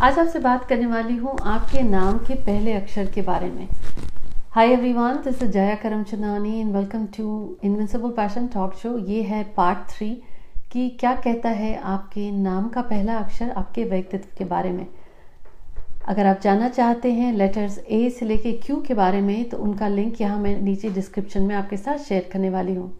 आज 0.00 0.18
आपसे 0.18 0.38
बात 0.38 0.64
करने 0.64 0.86
वाली 0.86 1.16
हूँ 1.16 1.36
आपके 1.46 1.80
नाम 1.82 2.18
के 2.18 2.34
पहले 2.34 2.72
अक्षर 2.72 3.06
के 3.06 3.22
बारे 3.22 3.48
में। 3.50 3.68
Hi 4.52 4.72
everyone 4.72 5.16
this 5.24 5.42
is 5.42 5.50
Jaya 5.52 5.74
Karamchandani 5.82 6.60
and 6.60 6.72
welcome 6.76 7.04
to 7.16 7.58
Invincible 7.64 8.10
Passion 8.10 8.46
Talk 8.54 8.74
Show 8.74 8.96
ये 8.98 9.22
है 9.22 9.42
पार्ट 9.56 9.78
थ्री 9.90 10.08
कि 10.72 10.88
क्या 11.00 11.14
कहता 11.16 11.48
है 11.50 11.74
आपके 11.86 12.30
नाम 12.32 12.68
का 12.68 12.82
पहला 12.82 13.18
अक्षर 13.18 13.50
आपके 13.50 13.84
व्यक्तित्व 13.84 14.28
के 14.38 14.44
बारे 14.44 14.70
में। 14.70 14.86
अगर 16.08 16.26
आप 16.26 16.40
जानना 16.42 16.68
चाहते 16.70 17.12
हैं 17.12 17.32
लेटर्स 17.32 17.78
ए 17.80 18.08
से 18.10 18.26
लेके 18.26 18.52
क्यू 18.58 18.80
के 18.82 18.94
बारे 18.94 19.20
में 19.20 19.48
तो 19.48 19.58
उनका 19.58 19.88
लिंक 19.88 20.20
यहाँ 20.20 20.38
मैं 20.38 20.60
नीचे 20.62 20.90
डिस्क्रिप्शन 20.90 21.42
में 21.42 21.54
आपके 21.56 21.76
साथ 21.76 21.98
शेयर 21.98 22.28
करने 22.32 22.50
वाली 22.50 22.74
हूँ। 22.74 22.92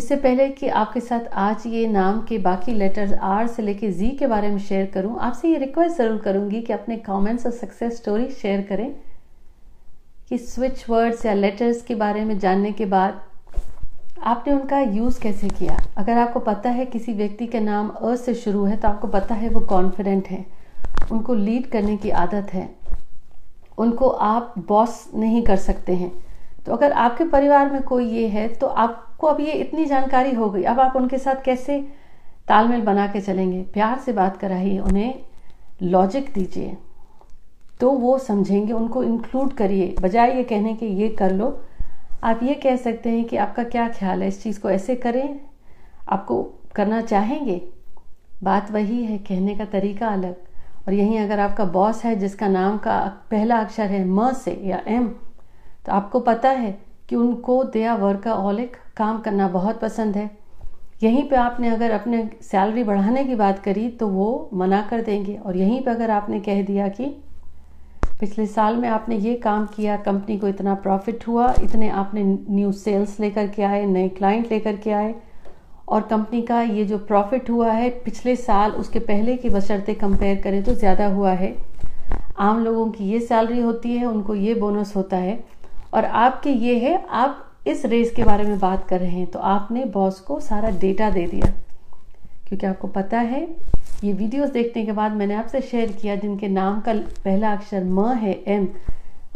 इससे 0.00 0.16
पहले 0.16 0.48
कि 0.48 0.68
आपके 0.80 1.00
साथ 1.00 1.26
आज 1.38 1.66
ये 1.66 1.86
नाम 1.86 2.20
के 2.28 2.36
बाकी 2.38 2.72
लेटर्स 2.72 3.12
आर 3.22 3.46
से 3.46 3.62
लेके 3.62 3.90
जी 3.92 4.08
के 4.10 4.26
बारे 4.26 4.48
में 4.48 4.58
शेयर 4.58 4.86
करूँ, 4.86 5.18
आपसे 5.20 5.48
ये 5.48 5.56
रिक्वेस्ट 5.58 5.96
ज़रूर 5.98 6.16
करूँगी 6.18 6.60
कि 6.60 6.72
अपने 6.72 6.96
कमेंट्स 6.98 7.44
और 7.46 7.52
सक्सेस 7.52 7.96
स्टोरी 7.96 8.28
शेयर 8.32 8.60
करें। 8.68 8.94
कि 10.28 10.38
स्विच 10.38 10.84
वर्ड्स 10.90 11.26
या 11.26 11.34
लेटर्स 11.34 11.82
के 11.82 11.94
बारे 11.94 12.24
में 12.24 12.38
जानने 12.38 12.72
के 12.72 12.84
बाद 12.86 13.20
आपने 14.22 14.52
उनका 14.52 14.80
यूज़ 14.80 15.20
कैसे 15.20 15.48
किया? 15.50 15.76
अगर 15.98 16.18
आपको 16.18 16.40
पता 16.40 16.70
है 16.70 16.86
किसी 16.86 17.12
व्यक्ति 17.12 17.46
का 17.46 17.60
नाम 17.60 17.88
अ 17.90 18.14
से 18.16 18.34
शुरू 18.36 18.64
है 18.64 18.76
तो 18.76 18.88
आपको 18.88 19.08
पता 19.08 19.34
है 19.34 19.48
वो 19.48 19.60
कॉन्फिडेंट 19.66 20.28
है। 20.28 20.44
उनको 21.12 21.34
लीड 21.34 21.70
करने 21.70 21.96
की 21.96 22.10
आदत 22.22 22.54
है। 22.54 22.68
उनको 23.78 24.08
आप 24.08 24.54
बॉस 24.68 25.08
नहीं 25.14 25.42
कर 25.42 25.56
सकते 25.58 25.94
हैं। 25.94 26.12
तो 26.66 26.72
अगर 26.72 26.92
आपके 26.94 27.24
परिवार 27.26 27.70
में 27.72 27.82
कोई 27.82 28.10
ये 28.10 28.26
है 28.28 28.48
तो 28.54 28.66
आपको 29.20 29.28
अब 29.28 29.40
ये 29.40 29.52
इतनी 29.52 29.84
जानकारी 29.84 30.34
हो 30.34 30.50
गई, 30.50 30.62
अब 30.62 30.80
आप 30.80 30.96
उनके 30.96 31.18
साथ 31.18 31.42
कैसे 31.44 31.80
तालमेल 32.48 32.80
बना 32.80 33.06
के 33.06 33.20
चलेंगे? 33.20 33.62
प्यार 33.62 33.98
से 33.98 34.12
बात 34.12 34.36
कराइए, 34.36 34.78
उन्हें 34.78 35.14
लॉजिक 35.82 36.32
दीजिए। 36.34 36.76
तो 37.80 37.90
वो 37.90 38.18
समझेंगे, 38.18 38.72
उनको 38.72 39.02
इंक्लूड 39.04 39.52
करिए। 39.52 39.94
बजाय 40.00 40.36
ये 40.36 40.44
कहने 40.44 40.74
के 40.74 40.86
ये 40.86 41.08
कर 41.08 41.32
लो, 41.32 41.60
आप 42.24 42.40
ये 42.42 42.54
कह 42.54 42.76
सकते 42.76 43.10
हैं 43.10 43.24
कि 43.24 43.36
आपका 43.36 43.64
क्या 43.64 43.88
ख्याल 43.88 44.22
है? 44.22 44.28
इस 44.28 44.42
चीज़ 44.42 44.60
को 44.60 44.70
ऐसे 44.70 44.96
करें। 44.96 45.40
आपको 46.08 46.42
करना 46.74 47.00
चाहेंगे? 47.00 47.60
बात 48.42 48.70
वही 48.70 49.04
है, 49.04 49.18
कहने 49.18 49.54
का 49.54 49.64
तरीका 49.64 50.08
अलग। 50.08 50.36
और 50.88 50.94
यहीं 50.94 51.18
अगर 51.20 51.40
आपका 51.40 51.64
बॉस 51.64 52.04
है, 52.04 52.16
जिसका 52.16 52.48
नाम 52.48 52.78
का 52.78 52.98
पहला 53.30 53.56
अक्षर 53.56 53.86
है 53.86 54.04
म 54.04 54.32
से 54.32 54.60
या 54.64 54.82
एम 54.86 55.08
तो 55.86 55.92
आपको 55.92 56.20
पता 56.20 56.48
है 56.48 56.78
कि 57.08 57.16
उनको 57.16 57.64
दया 57.64 57.94
वर्काहॉलिक 57.94 58.76
काम 59.00 59.20
करना 59.20 59.48
बहुत 59.50 59.80
पसंद 59.80 60.16
है। 60.16 60.30
यहीं 61.02 61.22
पे 61.28 61.36
आपने 61.38 61.68
अगर 61.68 61.90
अपने 61.92 62.28
सैलरी 62.42 62.84
बढ़ाने 62.84 63.24
की 63.24 63.34
बात 63.36 63.58
करी 63.58 63.88
तो 63.90 64.08
वो 64.08 64.28
मना 64.54 64.80
कर 64.90 65.02
देंगे। 65.02 65.34
और 65.36 65.56
यहीं 65.56 65.80
पे 65.82 65.90
अगर 65.90 66.10
आपने 66.12 66.40
कह 66.42 66.62
दिया 66.64 66.88
कि 66.90 67.04
पिछले 68.20 68.46
साल 68.48 68.76
में 68.76 68.88
आपने 68.88 69.16
ये 69.18 69.34
काम 69.36 69.64
किया, 69.66 69.96
कंपनी 69.98 70.36
को 70.38 70.48
इतना 70.48 70.74
प्रॉफिट 70.76 71.26
हुआ, 71.28 71.52
इतने 71.62 71.88
आपने 71.90 72.24
न्यू 72.24 72.72
सेल्स 72.74 73.18
लेकर 73.20 73.46
के 73.48 73.62
आए, 73.62 73.84
नए 73.86 74.08
क्लाइंट 74.10 74.50
लेकर 74.52 74.76
के 74.76 74.90
आए, 74.92 75.14
और 75.88 76.02
कंपनी 76.02 76.42
का 76.42 76.60
ये 76.62 76.84
जो 76.84 76.98
प्रॉफिट 77.00 77.50
हुआ 77.50 77.70
है, 77.72 77.88
पिछले 78.00 78.34
साल 78.38 78.72
उसके 78.72 78.98
पहले 79.00 79.36
की 79.36 79.48
बशर्ते 79.50 79.94
कंपेयर 79.96 80.40
करें 80.40 80.62
तो 80.62 80.74
ज़्यादा 80.74 81.06
हुआ 81.08 81.32
है। 81.34 81.54
आम 82.40 82.64
लोगों 82.64 82.88
की 82.90 83.04
ये 83.04 83.20
सैलरी 83.20 83.60
होती 83.60 83.96
है, 83.96 84.06
उनको 84.06 84.34
ये 84.36 84.54
बोनस 84.56 84.92
होता 84.96 85.16
है। 85.18 85.38
और 85.94 86.04
आपके 86.04 86.50
ये 86.50 86.78
है, 86.78 86.94
आप 87.04 87.46
इस 87.66 87.84
रेस 87.84 88.12
के 88.16 88.24
बारे 88.24 88.44
में 88.44 88.58
बात 88.58 88.86
कर 88.88 89.00
रहे 89.00 89.10
हैं 89.10 89.26
तो 89.26 89.38
आपने 89.38 89.84
बॉस 89.94 90.20
को 90.20 90.38
सारा 90.40 90.70
डेटा 90.78 91.10
दे 91.10 91.26
दिया। 91.26 91.52
क्योंकि 92.48 92.66
आपको 92.66 92.88
पता 92.88 93.18
है, 93.20 93.42
ये 94.04 94.12
वीडियोस 94.12 94.50
देखने 94.50 94.84
के 94.86 94.92
बाद 94.92 95.12
मैंने 95.12 95.34
आपसे 95.34 95.60
शेयर 95.60 95.92
किया, 95.92 96.14
जिनके 96.16 96.48
नाम 96.48 96.80
का 96.80 96.94
पहला 97.24 97.52
अक्षर 97.52 97.84
म 97.84 98.12
है 98.14 98.32
एम 98.48 98.68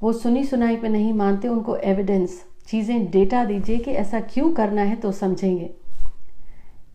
वो 0.03 0.13
सुनी 0.13 0.45
सुनाई 0.45 0.77
पे 0.77 0.89
नहीं 0.89 1.13
मानते, 1.13 1.49
उनको 1.49 1.77
एविडेंस 1.77 2.43
चीज़ें 2.67 3.11
डेटा 3.11 3.45
दीजिए 3.45 3.79
कि 3.79 3.91
ऐसा 3.93 4.21
क्यों 4.23 4.51
करना 4.53 4.83
है 4.83 4.97
तो 4.97 5.13
समझेंगे। 5.13 5.71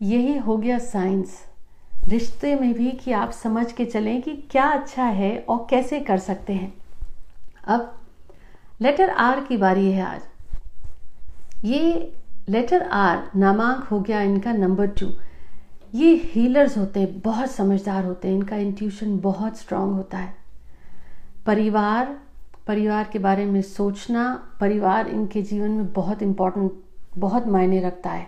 यही 0.02 0.36
हो 0.38 0.56
गया 0.56 0.78
साइंस 0.78 1.38
रिश्ते 2.08 2.54
में 2.54 2.72
भी 2.74 2.90
कि 2.94 3.12
आप 3.12 3.30
समझ 3.32 3.70
के 3.72 3.84
चलें 3.84 4.20
कि 4.22 4.34
क्या 4.50 4.64
अच्छा 4.64 5.04
है 5.04 5.36
और 5.40 5.66
कैसे 5.70 6.00
कर 6.00 6.18
सकते 6.18 6.52
हैं। 6.52 6.72
अब 7.66 7.92
लेटर 8.82 9.10
आर 9.10 9.40
की 9.40 9.56
बारी 9.56 9.90
है 9.92 10.02
आज। 10.04 10.20
ये 11.64 12.12
लेटर 12.48 12.82
आर 12.82 13.22
नामांक 13.36 13.82
हो 13.84 14.00
गया 14.00 14.20
इनका 14.22 14.52
नंबर 14.52 14.86
टू 15.00 15.06
ये 15.94 16.14
हीलर्स 16.24 16.76
होते 16.78 17.00
हैं 17.00 17.20
बहुत 17.20 17.50
समझदार 17.50 18.04
होते 18.04 18.28
हैं, 18.28 18.34
इनका 18.34 18.56
इंट्यूशन 18.56 19.18
बहुत 19.20 19.58
स्ट्रांग 19.58 19.92
होता 19.92 20.18
है। 20.18 20.34
परिवार 21.46 22.18
परिवार 22.66 23.08
के 23.12 23.18
बारे 23.18 23.44
में 23.44 23.60
सोचना, 23.62 24.22
परिवार 24.60 25.08
इनके 25.08 25.42
जीवन 25.42 25.70
में 25.70 25.92
बहुत 25.92 26.22
इम्पोर्टेंट 26.22 26.72
बहुत 27.18 27.46
मायने 27.46 27.80
रखता 27.80 28.10
है। 28.10 28.26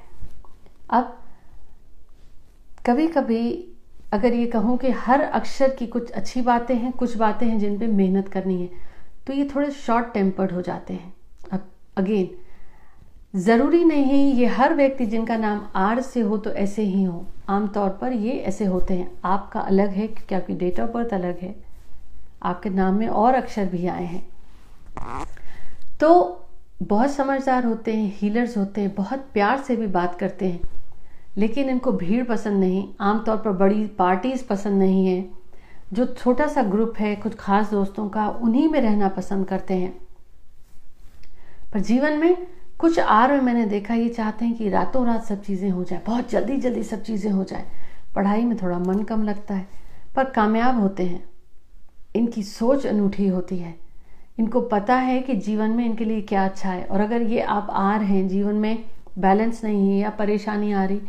अब 0.90 1.18
कभी 2.86 3.06
कभी 3.08 3.50
अगर 4.12 4.34
ये 4.34 4.46
कहूँ 4.46 4.76
कि 4.78 4.90
हर 4.98 5.20
अक्षर 5.20 5.74
की 5.74 5.86
कुछ 5.86 6.10
अच्छी 6.10 6.40
बातें 6.42 6.74
हैं, 6.74 6.92
कुछ 6.92 7.16
बातें 7.16 7.46
हैं 7.46 7.58
जिन 7.58 7.78
पे 7.78 7.86
मेहनत 7.86 8.28
करनी 8.28 8.60
है 8.62 8.70
तो 9.26 9.32
ये 9.32 9.48
थोड़े 9.54 9.70
शॉर्ट 9.70 10.12
टेम्पर्ड 10.14 10.52
हो 10.52 10.62
जाते 10.62 10.94
हैं। 10.94 11.14
अब 11.52 11.68
अगेन 11.96 12.30
ज़रूरी 13.36 13.84
नहीं 13.84 14.34
ये 14.34 14.46
हर 14.46 14.74
व्यक्ति 14.74 15.06
जिनका 15.06 15.36
नाम 15.36 15.68
आर 15.74 16.00
से 16.00 16.20
हो 16.20 16.38
तो 16.38 16.50
ऐसे 16.50 16.82
ही 16.82 17.02
हो। 17.02 17.26
आमतौर 17.48 17.90
पर 17.90 18.12
ये 18.12 18.32
ऐसे 18.32 18.64
होते 18.64 18.94
हैं। 18.94 19.10
आपका 19.24 19.60
अलग 19.60 19.88
है 19.88 20.06
क्योंकि 20.06 20.34
आपकी 20.34 20.54
डेट 20.54 20.80
ऑफ़ 20.80 20.90
बर्थ 20.90 21.14
अलग 21.14 21.38
है। 21.38 21.56
आपके 22.42 22.70
नाम 22.70 22.94
में 22.94 23.08
और 23.08 23.34
अक्षर 23.34 23.66
भी 23.66 23.86
आए 23.86 24.04
हैं। 24.04 24.28
तो 26.00 26.40
बहुत 26.82 27.10
समझदार 27.10 27.64
होते 27.64 27.94
हैं 27.94 28.12
हीलर्स 28.16 28.58
होते 28.58 28.80
हैं, 28.80 28.94
बहुत 28.94 29.18
प्यार 29.18 29.58
से 29.58 29.76
भी 29.76 29.86
बात 29.86 30.18
करते 30.18 30.48
हैं। 30.48 30.60
लेकिन 31.36 31.70
इनको 31.70 31.92
भीड़ 31.92 32.24
पसंद 32.24 32.60
नहीं। 32.60 32.88
आमतौर 33.00 33.36
पर 33.36 33.50
बड़ी 33.50 33.86
पार्टीज़ 33.86 34.46
पसंद 34.46 34.78
नहीं 34.78 35.06
है। 35.06 35.30
जो 35.92 36.06
छोटा 36.06 36.46
सा 36.46 36.62
ग्रुप 36.62 36.94
है, 36.98 37.16
कुछ 37.16 37.34
खास 37.34 37.70
दोस्तों 37.70 38.08
का, 38.08 38.28
उन्हीं 38.28 38.68
में 38.68 38.80
रहना 38.80 39.08
पसंद 39.08 39.46
करते 39.46 39.74
हैं। 39.74 39.98
पर 41.72 41.80
जीवन 41.80 42.12
में 42.12 42.46
कुछ 42.82 42.98
आर 42.98 43.32
में 43.32 43.40
मैंने 43.40 43.64
देखा, 43.66 43.94
ये 43.94 44.08
चाहते 44.08 44.44
हैं 44.44 44.54
कि 44.54 44.68
रातों 44.68 45.04
रात 45.06 45.24
सब 45.24 45.42
चीज़ें 45.42 45.70
हो 45.70 45.84
जाए, 45.84 46.00
बहुत 46.06 46.30
जल्दी 46.30 46.56
जल्दी 46.56 46.82
सब 46.82 47.02
चीज़ें 47.02 47.30
हो 47.32 47.44
जाए। 47.44 47.64
पढ़ाई 48.14 48.44
में 48.44 48.56
थोड़ा 48.62 48.78
मन 48.78 49.02
कम 49.02 49.22
लगता 49.22 49.54
है, 49.54 49.66
पर 50.16 50.24
कामयाब 50.24 50.80
होते 50.80 51.02
हैं। 51.02 51.24
इनकी 52.16 52.42
सोच 52.42 52.86
अनूठी 52.86 53.26
होती 53.26 53.58
है। 53.58 53.74
इनको 54.38 54.60
पता 54.60 54.94
है 54.94 55.20
कि 55.20 55.36
जीवन 55.36 55.70
में 55.70 55.84
इनके 55.86 56.04
लिए 56.04 56.20
क्या 56.20 56.44
अच्छा 56.44 56.68
है, 56.68 56.84
और 56.84 57.00
अगर 57.00 57.22
ये 57.22 57.40
आप 57.40 57.68
आर 57.70 58.02
हैं, 58.02 58.28
जीवन 58.28 58.54
में 58.54 58.84
बैलेंस 59.18 59.64
नहीं 59.64 59.90
है 59.90 59.98
या 59.98 60.10
परेशानी 60.10 60.72
आ 60.72 60.84
रही, 60.84 61.00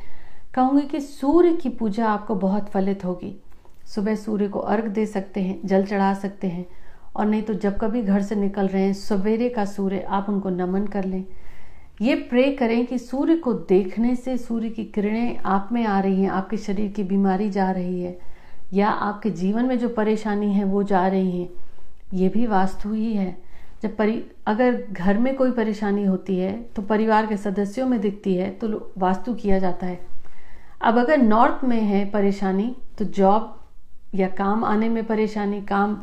कहूँगी 0.55 0.87
कि 0.87 1.01
सूर्य 1.01 1.53
की 1.53 1.69
पूजा 1.69 2.07
आपको 2.07 2.35
बहुत 2.35 2.69
फलित 2.69 3.05
होगी। 3.05 3.35
सुबह 3.85 4.15
सूर्य 4.15 4.47
को 4.47 4.59
अर्घ 4.59 4.85
दे 4.85 5.05
सकते 5.05 5.41
हैं, 5.41 5.59
जल 5.65 5.85
चढ़ा 5.85 6.13
सकते 6.13 6.47
हैं, 6.47 6.65
और 7.15 7.25
नहीं 7.25 7.41
तो 7.41 7.53
जब 7.53 7.77
कभी 7.77 8.01
घर 8.01 8.21
से 8.21 8.35
निकल 8.35 8.67
रहे 8.67 8.83
हैं, 8.83 8.93
सवेरे 8.93 9.49
का 9.49 9.65
सूर्य, 9.65 9.99
आप 9.99 10.29
उनको 10.29 10.49
नमन 10.49 10.87
कर 10.87 11.03
लें। 11.03 11.23
ये 12.01 12.15
प्रे 12.29 12.51
करें 12.51 12.85
कि 12.85 12.97
सूर्य 12.97 13.35
को 13.35 13.53
देखने 13.53 14.15
से, 14.15 14.37
सूर्य 14.37 14.69
की 14.69 14.83
किरणें 14.85 15.37
आप 15.37 15.69
में 15.71 15.83
आ 15.85 15.99
रही 15.99 16.21
हैं, 16.21 16.29
आपके 16.29 16.57
शरीर 16.57 16.91
की 16.91 17.03
बीमारी 17.03 17.49
जा 17.49 17.69
रही 17.71 18.01
है, 18.01 18.17
या 18.73 18.89
आपके 18.89 19.29
जीवन 19.31 19.65
में 19.65 19.77
जो 19.79 19.89
परेशानी 19.89 20.53
है 20.53 20.63
वो 20.63 20.83
जा 20.83 21.07
रही 21.07 21.41
है, 21.41 21.49
ये 22.13 22.29
भी 22.29 22.47
वास्तु 22.47 22.93
ही 22.93 23.13
है। 23.13 23.35
जब 23.83 23.95
परि, 23.97 24.23
अगर 24.47 24.81
घर 24.91 25.17
में 25.17 25.35
कोई 25.35 25.51
परेशानी 25.51 26.05
होती 26.05 26.37
है 26.37 26.51
तो 26.75 26.81
परिवार 26.81 27.25
के 27.27 27.37
सदस्यों 27.37 27.87
में 27.87 27.99
दिखती 28.01 28.35
है 28.35 28.49
तो 28.51 28.91
वास्तु 28.97 29.33
किया 29.33 29.59
जाता 29.59 29.87
है। 29.87 29.99
अब 30.81 30.97
अगर 30.97 31.17
नॉर्थ 31.17 31.63
में 31.65 31.81
है 31.81 32.05
परेशानी 32.11 32.75
तो 32.97 33.05
जॉब 33.07 33.59
या 34.15 34.27
काम 34.29 34.63
आने 34.63 34.89
में 34.89 35.03
परेशानी, 35.05 35.61
काम 35.61 35.95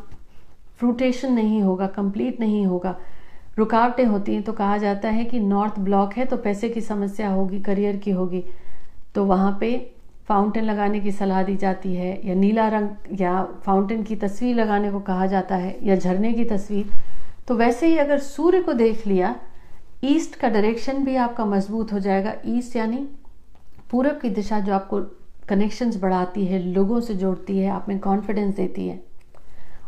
फ्रूटेशन 0.79 1.33
नहीं 1.33 1.61
होगा 1.61 1.87
कंप्लीट 1.87 2.39
नहीं 2.39 2.65
होगा। 2.65 2.95
रुकावटें 3.57 4.05
होती 4.05 4.33
हैं 4.33 4.43
तो 4.43 4.53
कहा 4.53 4.77
जाता 4.77 5.09
है 5.09 5.23
कि 5.25 5.39
नॉर्थ 5.39 5.79
ब्लॉक 5.79 6.13
है 6.13 6.25
तो 6.25 6.37
पैसे 6.37 6.69
की 6.69 6.81
समस्या 6.81 7.29
होगी, 7.29 7.59
करियर 7.59 7.97
की 7.97 8.11
होगी। 8.11 8.43
तो 9.15 9.25
वहाँ 9.25 9.57
पे 9.59 9.91
फाउंटेन 10.27 10.63
लगाने 10.63 10.99
की 10.99 11.11
सलाह 11.11 11.43
दी 11.43 11.55
जाती 11.55 11.93
है, 11.95 12.27
या 12.27 12.35
नीला 12.35 12.67
रंग, 12.67 12.89
या 13.21 13.43
फाउंटेन 13.65 14.03
की 14.03 14.15
तस्वीर 14.15 14.55
लगाने 14.55 14.91
को 14.91 14.99
कहा 14.99 15.25
जाता 15.25 15.55
है, 15.55 15.77
या 15.83 15.95
झरने 15.95 16.33
की 16.33 16.45
तस्वीर। 16.45 16.91
तो 17.47 17.55
वैसे 17.55 17.87
ही 17.87 17.97
अगर 17.97 18.19
सूर्य 18.19 18.61
को 18.61 18.73
देख 18.73 19.07
लिया, 19.07 19.35
ईस्ट 20.03 20.35
का 20.35 20.49
डायरेक्शन 20.49 21.03
भी 21.03 21.15
आपका 21.15 21.45
मज़बूत 21.45 21.93
हो 21.93 21.99
जाएगा। 21.99 22.33
ईस्ट 22.45 22.75
यानी 22.75 23.07
पूरब 23.91 24.19
की 24.19 24.29
दिशा 24.29 24.59
जो 24.59 24.73
आपको 24.73 24.99
कनेक्शंस 25.49 25.97
बढ़ाती 26.01 26.45
है, 26.45 26.59
लोगों 26.63 26.99
से 26.99 27.13
जोड़ती 27.13 27.57
है, 27.57 27.69
आप 27.69 27.89
में 27.89 27.99
कॉन्फिडेंस 27.99 28.55
देती 28.55 28.87
है। 28.87 29.03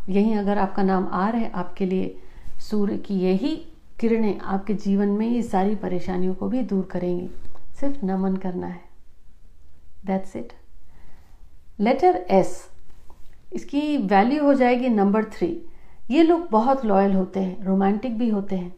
यहीं 0.10 0.36
अगर 0.36 0.58
आपका 0.58 0.84
नाम 0.84 1.08
आ 1.08 1.30
रहा 1.30 1.42
है, 1.42 1.52
आपके 1.52 1.86
लिए 1.86 2.16
सूर्य 2.70 2.98
की 2.98 3.14
यही 3.14 3.56
किरणें 4.00 4.40
आपके 4.40 4.74
जीवन 4.74 5.08
में 5.08 5.28
ये 5.28 5.42
सारी 5.44 5.76
परेशानियों 5.76 6.34
को 6.34 6.48
भी 6.48 6.62
दूर 6.62 6.86
करेंगी। 6.92 7.30
सिर्फ़ 7.80 8.06
नमन 8.06 8.36
करना 8.36 8.68
है। 8.68 8.82
दैट्स 10.06 10.36
इट 10.36 10.54
लेटर 11.80 12.26
एस 12.30 12.70
इसकी 13.54 13.98
वैल्यू 13.98 14.44
हो 14.44 14.54
जाएगी 14.54 14.90
नंबर 14.90 15.24
थ्री 15.24 15.66
ये 16.12 16.24
लोग 16.24 16.48
बहुत 16.52 16.86
लॉयल 16.86 17.14
होते 17.14 17.40
हैं 17.40 17.64
रोमांटिक 17.64 18.18
भी 18.18 18.30
होते 18.30 18.56
हैं। 18.56 18.76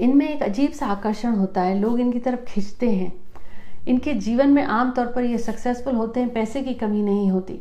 इनमें 0.00 0.28
एक 0.28 0.42
अजीब 0.42 0.72
सा 0.72 0.86
आकर्षण 0.86 1.34
होता 1.34 1.62
है। 1.62 1.78
लोग 1.78 2.00
इनकी 2.00 2.18
तरफ़ 2.18 2.40
खिंचते 2.40 2.90
हैं। 2.90 3.12
इनके 3.88 4.14
जीवन 4.14 4.50
में 4.50 4.62
आमतौर 4.62 5.06
पर 5.06 5.24
ये 5.24 5.38
सक्सेसफुल 5.38 5.94
होते 5.94 6.20
हैं, 6.20 6.32
पैसे 6.32 6.62
की 6.62 6.74
कमी 6.74 7.02
नहीं 7.02 7.30
होती। 7.30 7.60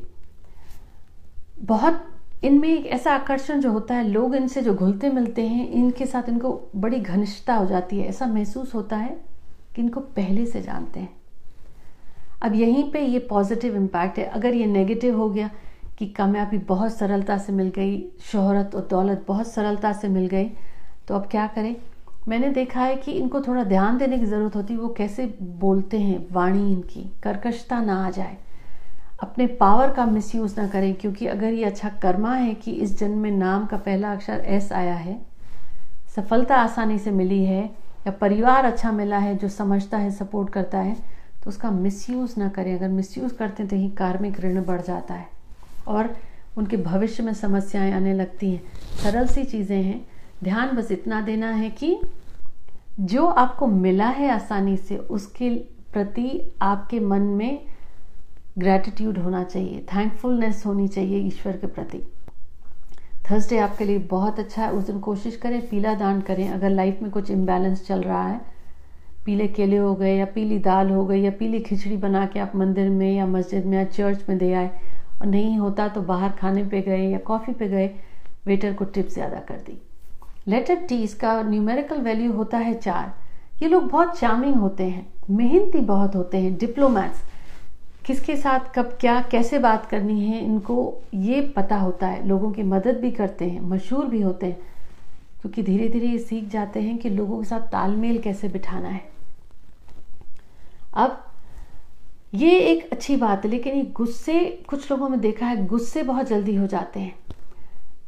बहुत 1.59 2.07
इनमें 2.43 2.67
एक 2.69 2.85
ऐसा 2.85 3.13
आकर्षण 3.13 3.59
जो 3.61 3.71
होता 3.71 3.95
है, 3.95 4.07
लोग 4.07 4.35
इनसे 4.35 4.61
जो 4.61 4.73
घुलते 4.73 5.09
मिलते 5.09 5.41
हैं, 5.41 5.69
इनके 5.69 6.05
साथ 6.05 6.29
इनको 6.29 6.51
बड़ी 6.75 6.99
घनिष्ठता 6.99 7.55
हो 7.55 7.65
जाती 7.65 7.99
है। 7.99 8.07
ऐसा 8.07 8.25
महसूस 8.25 8.75
होता 8.75 8.97
है 8.97 9.17
कि 9.75 9.81
इनको 9.81 9.99
पहले 9.99 10.45
से 10.45 10.61
जानते 10.61 10.99
हैं। 10.99 11.13
अब 12.41 12.55
यहीं 12.55 12.91
पे 12.91 13.01
ये 13.01 13.19
पॉजिटिव 13.19 13.75
इम्पैक्ट 13.75 14.19
है। 14.19 14.25
अगर 14.25 14.53
ये 14.53 14.65
नेगेटिव 14.65 15.17
हो 15.17 15.29
गया 15.29 15.49
कि 15.97 16.05
कामयाबी 16.07 16.57
बहुत 16.57 16.93
सरलता 16.93 17.37
से 17.37 17.53
मिल 17.53 17.69
गई, 17.69 18.01
शोहरत 18.21 18.75
और 18.75 18.87
दौलत 18.91 19.25
बहुत 19.27 19.47
सरलता 19.47 19.91
से 19.93 20.07
मिल 20.07 20.27
गई 20.27 20.49
तो 21.07 21.15
अब 21.15 21.27
क्या 21.31 21.47
करें? 21.47 21.75
मैंने 22.27 22.49
देखा 22.49 22.81
है 22.81 22.95
कि 22.95 23.11
इनको 23.11 23.41
थोड़ा 23.41 23.63
ध्यान 23.63 23.97
देने 23.97 24.17
की 24.19 24.25
ज़रूरत 24.25 24.55
होती 24.55 24.73
है। 24.73 24.79
वो 24.79 24.87
कैसे 24.89 25.25
बोलते 25.41 25.99
हैं 25.99 26.25
वाणी 26.31 26.71
इनकी? 26.71 27.01
कर्कशता 27.23 27.79
ना 27.81 28.05
आ 28.07 28.09
जाए। 28.09 28.37
अपने 29.19 29.47
पावर 29.47 29.91
का 29.93 30.05
मिसयूज़ 30.05 30.59
ना 30.59 30.67
करें, 30.67 30.93
क्योंकि 30.93 31.25
अगर 31.27 31.53
ये 31.53 31.63
अच्छा 31.63 31.89
कर्मा 32.01 32.33
है 32.35 32.53
कि 32.55 32.71
इस 32.73 32.97
जन्म 32.99 33.17
में 33.17 33.31
नाम 33.31 33.65
का 33.65 33.77
पहला 33.77 34.11
अक्षर 34.13 34.43
एस 34.47 34.71
आया 34.73 34.95
है, 34.95 35.19
सफलता 36.15 36.55
आसानी 36.55 36.97
से 36.99 37.11
मिली 37.11 37.43
है, 37.45 37.63
या 38.07 38.11
परिवार 38.11 38.65
अच्छा 38.65 38.91
मिला 38.91 39.17
है, 39.17 39.35
जो 39.37 39.47
समझता 39.49 39.97
है 39.97 40.11
सपोर्ट 40.11 40.49
करता 40.49 40.79
है 40.79 40.95
तो 41.43 41.49
उसका 41.49 41.71
मिसयूज़ 41.71 42.39
ना 42.39 42.47
करें। 42.49 42.73
अगर 42.75 42.87
मिसयूज़ 42.89 43.33
करते 43.33 43.63
हैं 43.63 43.69
तो 43.69 43.75
ही 43.75 43.89
कार्मिक 43.89 44.39
ऋण 44.39 44.63
बढ़ 44.65 44.81
जाता 44.81 45.13
है 45.13 45.27
और 45.87 46.15
उनके 46.57 46.77
भविष्य 46.77 47.23
में 47.23 47.33
समस्याएँ 47.33 47.91
आने 47.93 48.13
लगती 48.13 48.51
हैं। 48.51 48.61
सरल 49.03 49.27
सी 49.27 49.43
चीज़ें 49.43 49.81
हैं। 49.81 50.05
ध्यान 50.43 50.75
बस 50.75 50.91
इतना 50.91 51.21
देना 51.21 51.51
है 51.51 51.69
कि 51.71 51.99
जो 53.01 53.25
आपको 53.25 53.67
मिला 53.67 54.07
है 54.09 54.29
आसानी 54.31 54.75
से, 54.77 54.97
उसके 54.97 55.49
प्रति 55.93 56.41
आपके 56.61 56.99
मन 56.99 57.21
में 57.21 57.59
ग्रेटिट्यूड 58.55 59.17
होना 59.17 59.43
चाहिए 59.43 59.85
थैंकफुलनेस 59.87 60.63
होनी 60.65 60.87
चाहिए 60.87 61.19
ईश्वर 61.19 61.57
के 61.57 61.67
प्रति। 61.67 62.01
थर्सडे 63.25 63.57
आपके 63.59 63.85
लिए 63.85 63.97
बहुत 64.09 64.39
अच्छा 64.39 64.63
है। 64.63 64.71
उस 64.71 64.85
दिन 64.85 64.99
कोशिश 64.99 65.35
करें, 65.35 65.59
पीला 65.69 65.93
दान 65.95 66.21
करें। 66.21 66.47
अगर 66.49 66.69
लाइफ 66.69 67.01
में 67.01 67.11
कुछ 67.11 67.31
इम्बैलेंस 67.31 67.85
चल 67.87 68.01
रहा 68.01 68.27
है, 68.27 68.39
पीले 69.25 69.47
केले 69.49 69.77
हो 69.77 69.93
गए 69.95 70.15
या 70.17 70.25
पीली 70.25 70.57
दाल 70.59 70.89
हो 70.89 71.05
गई 71.05 71.21
या 71.21 71.31
पीली 71.31 71.59
खिचड़ी 71.61 71.97
बना 71.97 72.25
के 72.25 72.39
आप 72.39 72.55
मंदिर 72.55 72.89
में 72.89 73.11
या 73.11 73.25
मस्जिद 73.27 73.65
में 73.65 73.77
या 73.77 73.83
चर्च 73.85 74.25
में 74.29 74.37
दे 74.37 74.51
आए 74.53 74.69
और 75.21 75.27
नहीं 75.27 75.57
होता 75.57 75.87
तो 75.87 76.01
बाहर 76.01 76.31
खाने 76.31 76.63
पे 76.63 76.81
गए 76.81 77.09
या 77.09 77.17
कॉफ़ी 77.19 77.53
पे 77.53 77.67
गए 77.67 77.87
वेटर 78.45 78.73
को 78.73 78.85
टिप 78.85 79.09
ज़्यादा 79.09 79.39
कर 79.39 79.57
दी। 79.59 79.77
लेटर 80.47 80.75
टी 80.87 81.01
इसका 81.03 81.41
न्यूमेरिकल 81.43 82.01
वैल्यू 82.01 82.31
होता 82.33 82.57
है 82.57 82.73
चार। 82.75 83.13
ये 83.61 83.69
लोग 83.69 83.89
बहुत 83.89 84.17
चार्मिंग 84.19 84.55
होते 84.55 84.83
हैं, 84.83 85.05
मेहनती 85.29 85.79
बहुत 85.79 86.15
होते 86.15 86.37
हैं 86.37 86.57
डिप्लोमैट्स 86.57 87.23
किसके 88.09 88.35
साथ 88.35 88.59
कब 88.75 88.97
क्या, 89.01 89.19
कैसे 89.21 89.57
बात 89.59 89.85
करनी 89.85 90.25
है, 90.25 90.43
इनको 90.45 91.01
ये 91.13 91.41
पता 91.55 91.75
होता 91.77 92.07
है। 92.07 92.25
लोगों 92.27 92.51
की 92.51 92.63
मदद 92.63 92.97
भी 92.97 93.11
करते 93.11 93.45
हैं, 93.45 93.61
मशहूर 93.61 94.05
भी 94.05 94.21
होते 94.21 94.45
हैं, 94.45 94.57
क्योंकि 95.41 95.63
धीरे 95.63 95.89
धीरे 95.89 96.07
ये 96.07 96.17
सीख 96.19 96.47
जाते 96.49 96.81
हैं 96.81 96.97
कि 96.97 97.09
लोगों 97.09 97.37
के 97.37 97.45
साथ 97.45 97.67
तालमेल 97.71 98.17
कैसे 98.17 98.47
बिठाना 98.47 98.89
है। 98.89 99.01
अब, 100.93 101.23
ये 102.35 102.59
एक 102.59 102.89
अच्छी 102.91 103.15
बात 103.15 103.45
है, 103.45 103.51
लेकिन 103.51 103.75
ये 103.75 103.83
गुस्से, 103.95 104.39
कुछ 104.69 104.91
लोगों 104.91 105.09
में 105.09 105.19
देखा 105.19 105.45
है, 105.45 105.65
गुस्से 105.67 106.03
बहुत 106.03 106.27
जल्दी 106.27 106.55
हो 106.55 106.67
जाते 106.67 106.99
हैं। 106.99 107.15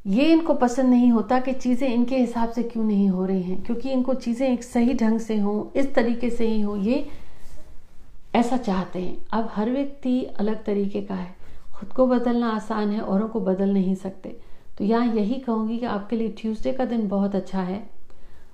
ये 0.08 0.32
इनको 0.34 0.54
पसंद 0.54 0.90
नहीं 0.90 1.12
होता 1.12 1.40
कि 1.40 1.54
चीज़ें 1.54 1.88
इनके 1.90 2.18
हिसाब 2.18 2.50
से 2.50 2.64
क्यों 2.64 2.84
नहीं 2.84 3.10
हो 3.10 3.26
रही 3.26 3.42
हैं, 3.42 3.64
क्योंकि 3.64 3.92
इनको 3.92 4.14
चीज़ें 4.14 4.48
एक 4.50 4.64
सही 4.64 4.94
ढंग 4.94 5.20
से 5.20 5.38
हों, 5.38 5.64
इस 5.80 5.94
तरीके 5.94 6.30
से 6.30 6.48
ही 6.48 6.62
हो, 6.62 6.76
ये 6.76 7.06
ऐसा 8.34 8.58
चाहते 8.58 9.00
हैं। 9.00 9.18
अब 9.34 9.50
हर 9.54 9.70
व्यक्ति 9.70 10.24
अलग 10.40 10.64
तरीके 10.64 11.02
का 11.02 11.16
है। 11.16 11.36
खुद 11.76 11.90
को 11.90 12.06
बदलना 12.08 12.50
आसान 12.50 12.92
है, 12.92 13.02
औरों 13.02 13.28
को 13.28 13.40
बदल 13.40 13.70
नहीं 13.70 13.96
सकते। 13.96 14.36
तो 14.78 14.84
यहाँ 14.84 15.06
यही 15.08 15.40
कहूँगी 15.40 15.78
कि 15.80 15.86
आपके 15.86 16.16
लिए 16.16 16.30
ट्यूसडे 16.32 16.74
का 16.74 16.86
दिन 16.86 17.08
बहुत 17.08 17.36
अच्छा 17.36 17.62
है। 17.62 17.84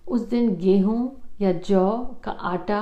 उस 0.07 0.27
दिन 0.29 0.56
गेहूँ 0.56 1.12
या 1.41 1.51
जौ 1.51 1.89
का 2.24 2.31
आटा 2.31 2.81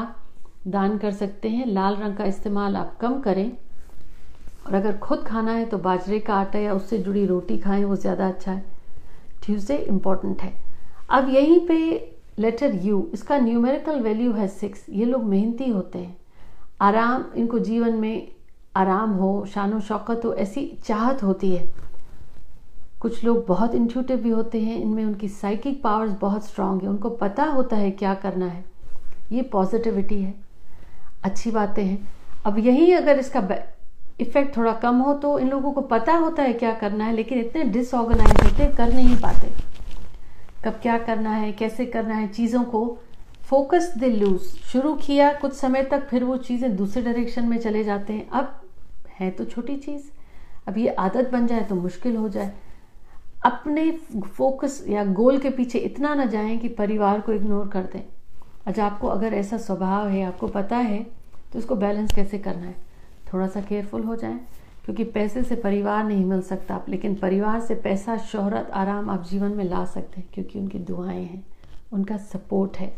दान 0.68 0.98
कर 0.98 1.12
सकते 1.14 1.50
हैं। 1.50 1.66
लाल 1.66 1.96
रंग 1.96 2.16
का 2.16 2.26
इस्तेमाल 2.26 2.76
आप 2.76 2.98
कम 3.02 3.20
करें। 3.20 3.52
और 4.66 4.74
अगर 4.74 4.98
खुद 4.98 5.24
खाना 5.24 5.52
है 5.52 5.66
तो 5.66 5.78
बाजरे 5.78 6.20
का 6.20 6.36
आटा 6.36 6.60
या 6.60 6.74
उससे 6.74 6.98
जुड़ी 6.98 7.26
रोटी 7.26 7.58
खाएँ, 7.58 7.84
वो 7.84 7.96
ज़्यादा 7.96 8.28
अच्छा 8.28 8.52
है। 8.52 8.64
ट्यूसडे 9.46 9.76
इंपॉर्टेंट 9.78 10.42
है। 10.42 10.54
अब 11.10 11.30
यहीं 11.30 11.60
पे 11.68 11.78
लेटर 12.40 12.74
यू, 12.76 13.10
इसका 13.14 13.38
न्यूमेरिकल 13.38 14.00
वैल्यू 14.00 14.32
है 14.32 14.48
सिक्स। 14.48 14.86
ये 14.90 15.06
लोग 15.06 15.24
मेहनती 15.24 15.70
होते 15.70 16.00
हैं। 16.00 16.16
आराम, 16.82 17.24
इनको 17.36 17.60
जीवन 17.60 17.94
में 17.94 18.28
आराम 18.76 19.12
हो, 19.12 19.46
शानो 19.46 19.80
शौकत 19.80 20.22
हो, 20.26 20.34
ऐसी 20.34 20.66
चाहत 20.86 21.24
होती 21.24 21.56
है। 21.56 21.68
कुछ 23.02 23.24
लोग 23.24 23.46
बहुत 23.48 23.76
इंट्यूटिव 23.76 24.18
भी 24.18 24.30
होते 24.30 24.62
हैं, 24.62 24.80
इनमें 24.82 25.04
उनकी 25.06 25.28
साइकिक 25.28 25.82
पावर्स 25.84 26.12
बहुत 26.12 26.46
स्ट्रांग 26.46 26.82
है, 26.82 26.88
उनको 26.88 27.10
पता 27.10 27.44
होता 27.44 27.76
है 27.76 27.92
क्या 27.92 28.14
करना 28.14 28.46
है। 28.46 28.64
ये 29.32 29.42
पॉजिटिविटी 29.42 30.22
है। 30.22 30.34
अच्छी 31.24 31.52
बातें 31.52 31.84
हैं। 31.84 31.98
अब 32.46 32.58
यही 32.60 32.92
अगर 32.94 33.20
इसका 33.20 33.48
इफ़ेक्ट 34.20 34.56
थोड़ा 34.58 34.74
कम 34.74 34.96
हो 34.96 35.14
तो 35.14 35.38
इन 35.40 35.50
लोगों 35.50 35.72
को 35.72 35.82
पता 35.82 36.14
होता 36.14 36.44
है 36.44 36.54
क्या 36.54 36.74
करना 36.74 37.06
है, 37.06 37.14
लेकिन 37.14 37.40
इतने 37.40 37.64
डिसऑर्गेनाइज 37.64 38.44
होते 38.44 38.68
कर 38.76 38.94
नहीं 38.94 39.16
पाते। 39.16 39.52
कब 40.66 40.80
क्या 40.82 40.98
करना 40.98 41.30
है, 41.30 41.52
कैसे 41.52 41.86
करना 41.86 42.16
है, 42.16 42.28
चीज़ों 42.28 42.64
को 42.64 42.98
फोकस 43.46 43.92
दे 43.98 44.10
लूज 44.10 44.42
शुरू 44.66 44.94
किया, 44.96 45.32
कुछ 45.34 45.54
समय 45.54 45.84
तक 45.84 46.08
फिर 46.08 46.24
वो 46.24 46.38
चीज़ें 46.38 46.76
दूसरे 46.76 47.02
डायरेक्शन 47.04 47.46
में 47.46 47.58
चले 47.60 47.84
जाते 47.84 48.14
हैं। 48.14 48.28
अब 48.30 48.62
है 49.20 49.30
तो 49.32 49.46
छोटी 49.46 49.76
चीज़। 49.78 50.04
अब 50.68 50.78
ये 50.78 50.90
आदत 50.90 51.30
बन 51.32 51.48
जाए 51.48 51.64
तो 51.64 51.76
मुश्किल 51.76 52.16
हो 52.16 52.30
जाए। 52.30 52.54
अपने 53.46 53.92
फोकस 54.28 54.84
या 54.90 55.04
गोल 55.06 55.38
के 55.40 55.50
पीछे 55.50 55.80
इतना 55.80 56.14
ना 56.16 56.26
जाएँ 56.26 56.58
कि 56.58 56.70
परिवार 56.72 57.22
को 57.22 57.34
इग्नोर 57.34 57.68
कर 57.68 57.84
दें। 57.84 58.02
अच्छा 58.66 58.86
आपको 58.86 59.08
अगर 59.08 59.34
ऐसा 59.34 59.58
स्वभाव 59.58 60.08
है, 60.08 60.24
आपको 60.24 60.48
पता 60.48 60.78
है 60.78 61.06
तो 61.54 61.60
इसको 61.60 61.76
बैलेंस 61.76 62.14
कैसे 62.16 62.38
करना 62.40 62.66
है? 62.66 62.76
थोड़ा 63.34 63.48
सा 63.48 63.62
केयरफुल 63.62 64.04
हो 64.04 64.16
जाएँ, 64.16 64.40
क्योंकि 64.86 65.04
पैसे 65.06 65.44
से 65.44 65.56
परिवार 65.56 66.04
नहीं 66.04 66.26
मिल 66.26 66.42
सकता 66.44 66.76
आप, 66.76 66.86
लेकिन 66.90 67.16
परिवार 67.16 67.60
से 67.62 67.76
पैसा, 67.76 68.18
शोहरत, 68.18 68.70
आराम 68.74 69.10
आप 69.10 69.28
जीवन 69.28 69.52
में 69.52 69.64
ला 69.66 69.86
सकते 69.86 70.22
हैं, 70.22 70.30
क्योंकि 70.34 70.60
उनकी 70.60 70.80
दुआएँ 70.80 71.24
हैं, 71.24 71.44
उनका 71.94 72.18
सपोर्ट 72.18 72.78
है। 72.78 72.94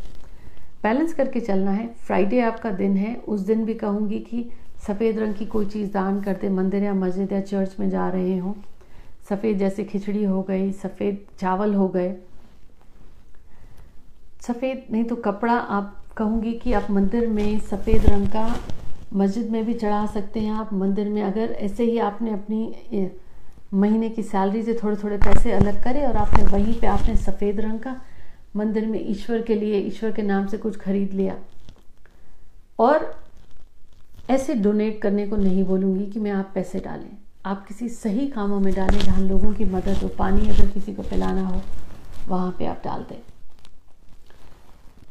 बैलेंस 0.82 1.12
करके 1.14 1.40
चलना 1.40 1.70
है। 1.70 1.86
फ्राइडे 2.06 2.40
आपका 2.40 2.70
दिन 2.70 2.96
है। 2.96 3.14
उस 3.28 3.40
दिन 3.40 3.64
भी 3.64 3.74
कहूँगी 3.74 4.18
कि 4.20 4.48
सफ़ेद 4.86 5.18
रंग 5.18 5.34
की 5.34 5.46
कोई 5.46 5.66
चीज़ 5.66 5.92
दान 5.92 6.20
करते, 6.22 6.48
मंदिर 6.48 6.82
या 6.82 6.94
मस्जिद 6.94 7.32
या 7.32 7.40
चर्च 7.40 7.76
में 7.80 7.88
जा 7.90 8.08
रहे 8.08 8.36
हों। 8.38 8.52
सफ़ेद 9.28 9.58
जैसे 9.58 9.84
खिचड़ी 9.84 10.24
हो 10.24 10.42
गई, 10.42 10.70
सफ़ेद 10.72 11.18
चावल 11.38 11.74
हो 11.74 11.88
गए। 11.88 12.14
सफ़ेद 14.42 14.86
नहीं 14.92 15.04
तो 15.04 15.16
कपड़ा, 15.16 15.52
आप 15.52 15.94
कहूँगी 16.16 16.52
कि 16.52 16.72
आप 16.72 16.90
मंदिर 16.90 17.26
में 17.28 17.58
सफ़ेद 17.60 18.06
रंग 18.06 18.28
का 18.28 18.54
मस्जिद 19.14 19.50
में 19.50 19.64
भी 19.66 19.74
चढ़ा 19.74 20.04
सकते 20.06 20.40
हैं 20.40 20.52
आप। 20.52 20.72
मंदिर 20.72 21.08
में 21.08 21.22
अगर 21.22 21.56
ऐसे 21.60 21.84
ही 21.84 21.98
आपने 21.98 22.32
अपनी 22.32 23.10
महीने 23.74 24.08
की 24.08 24.22
सैलरी 24.22 24.62
से 24.62 24.74
थोड़े 24.74 24.96
थोड़े 24.96 25.16
पैसे 25.16 25.52
अलग 25.52 25.82
करे 25.84 26.04
और 26.06 26.16
आपने 26.16 26.44
वहीं 26.44 26.74
पे 26.80 26.86
आपने 26.86 27.16
सफ़ेद 27.16 27.60
रंग 27.60 27.80
का 27.80 28.00
मंदिर 28.58 28.86
में 28.86 29.00
ईश्वर 29.10 29.42
के 29.42 29.54
लिए, 29.54 29.78
ईश्वर 29.78 30.12
के 30.12 30.22
नाम 30.22 30.46
से 30.46 30.58
कुछ 30.58 30.76
खरीद 30.76 31.12
लिया। 31.12 31.36
और 32.78 33.14
ऐसे 34.30 34.54
डोनेट 34.54 35.00
करने 35.02 35.26
को 35.26 35.36
नहीं 35.36 35.64
बोलूँगी 35.64 36.06
कि 36.06 36.20
मैं 36.20 36.30
आप 36.30 36.50
पैसे 36.54 36.80
डालें। 36.80 37.10
आप 37.46 37.66
किसी 37.66 37.88
सही 37.88 38.26
कामों 38.28 38.60
में 38.60 38.72
डालें 38.74 38.98
जहाँ 38.98 39.20
लोगों 39.20 39.52
की 39.52 39.64
मदद 39.64 40.02
हो, 40.02 40.08
पानी 40.08 40.48
अगर 40.48 40.66
किसी 40.66 40.94
को 40.94 41.02
पिलाना 41.02 41.46
हो, 41.46 41.60
वहाँ 42.28 42.54
पे 42.58 42.66
आप 42.66 42.80
डाल 42.84 43.02
दें। 43.02 43.18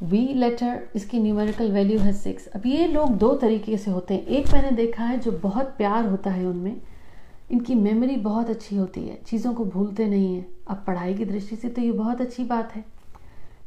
वी 0.04 0.20
लेटर 0.34 0.82
इसकी 0.96 1.20
न्यूमेरिकल 1.20 1.72
वैल्यू 1.72 2.00
है 2.00 2.12
सिक्स 2.14 2.48
अब 2.48 2.66
ये 2.66 2.88
लोग 2.88 3.16
दो 3.18 3.34
तरीके 3.36 3.78
से 3.78 3.92
होते 3.92 4.14
हैं। 4.14 4.26
एक 4.26 4.52
मैंने 4.54 4.72
देखा 4.72 5.04
है 5.04 5.18
जो 5.20 5.32
बहुत 5.32 5.74
प्यार 5.78 6.06
होता 6.06 6.32
है 6.32 6.46
उनमें, 6.46 6.76
इनकी 7.52 7.76
मेमोरी 7.76 8.16
बहुत 8.18 8.50
अच्छी 8.50 8.76
होती 8.76 9.02
है। 9.02 9.18
चीज़ों 9.28 9.54
को 9.54 9.66
भूलते 9.66 10.06
नहीं 10.06 10.36
हैं। 10.36 10.46
अब 10.68 10.84
पढ़ाई 10.88 11.14
की 11.14 11.26
दृष्टि 11.26 11.56
से 11.56 11.70
तो 11.70 11.82
ये 11.82 11.92
बहुत 11.92 12.22
अच्छी 12.22 12.44
बात 12.44 12.76
है। 12.76 12.84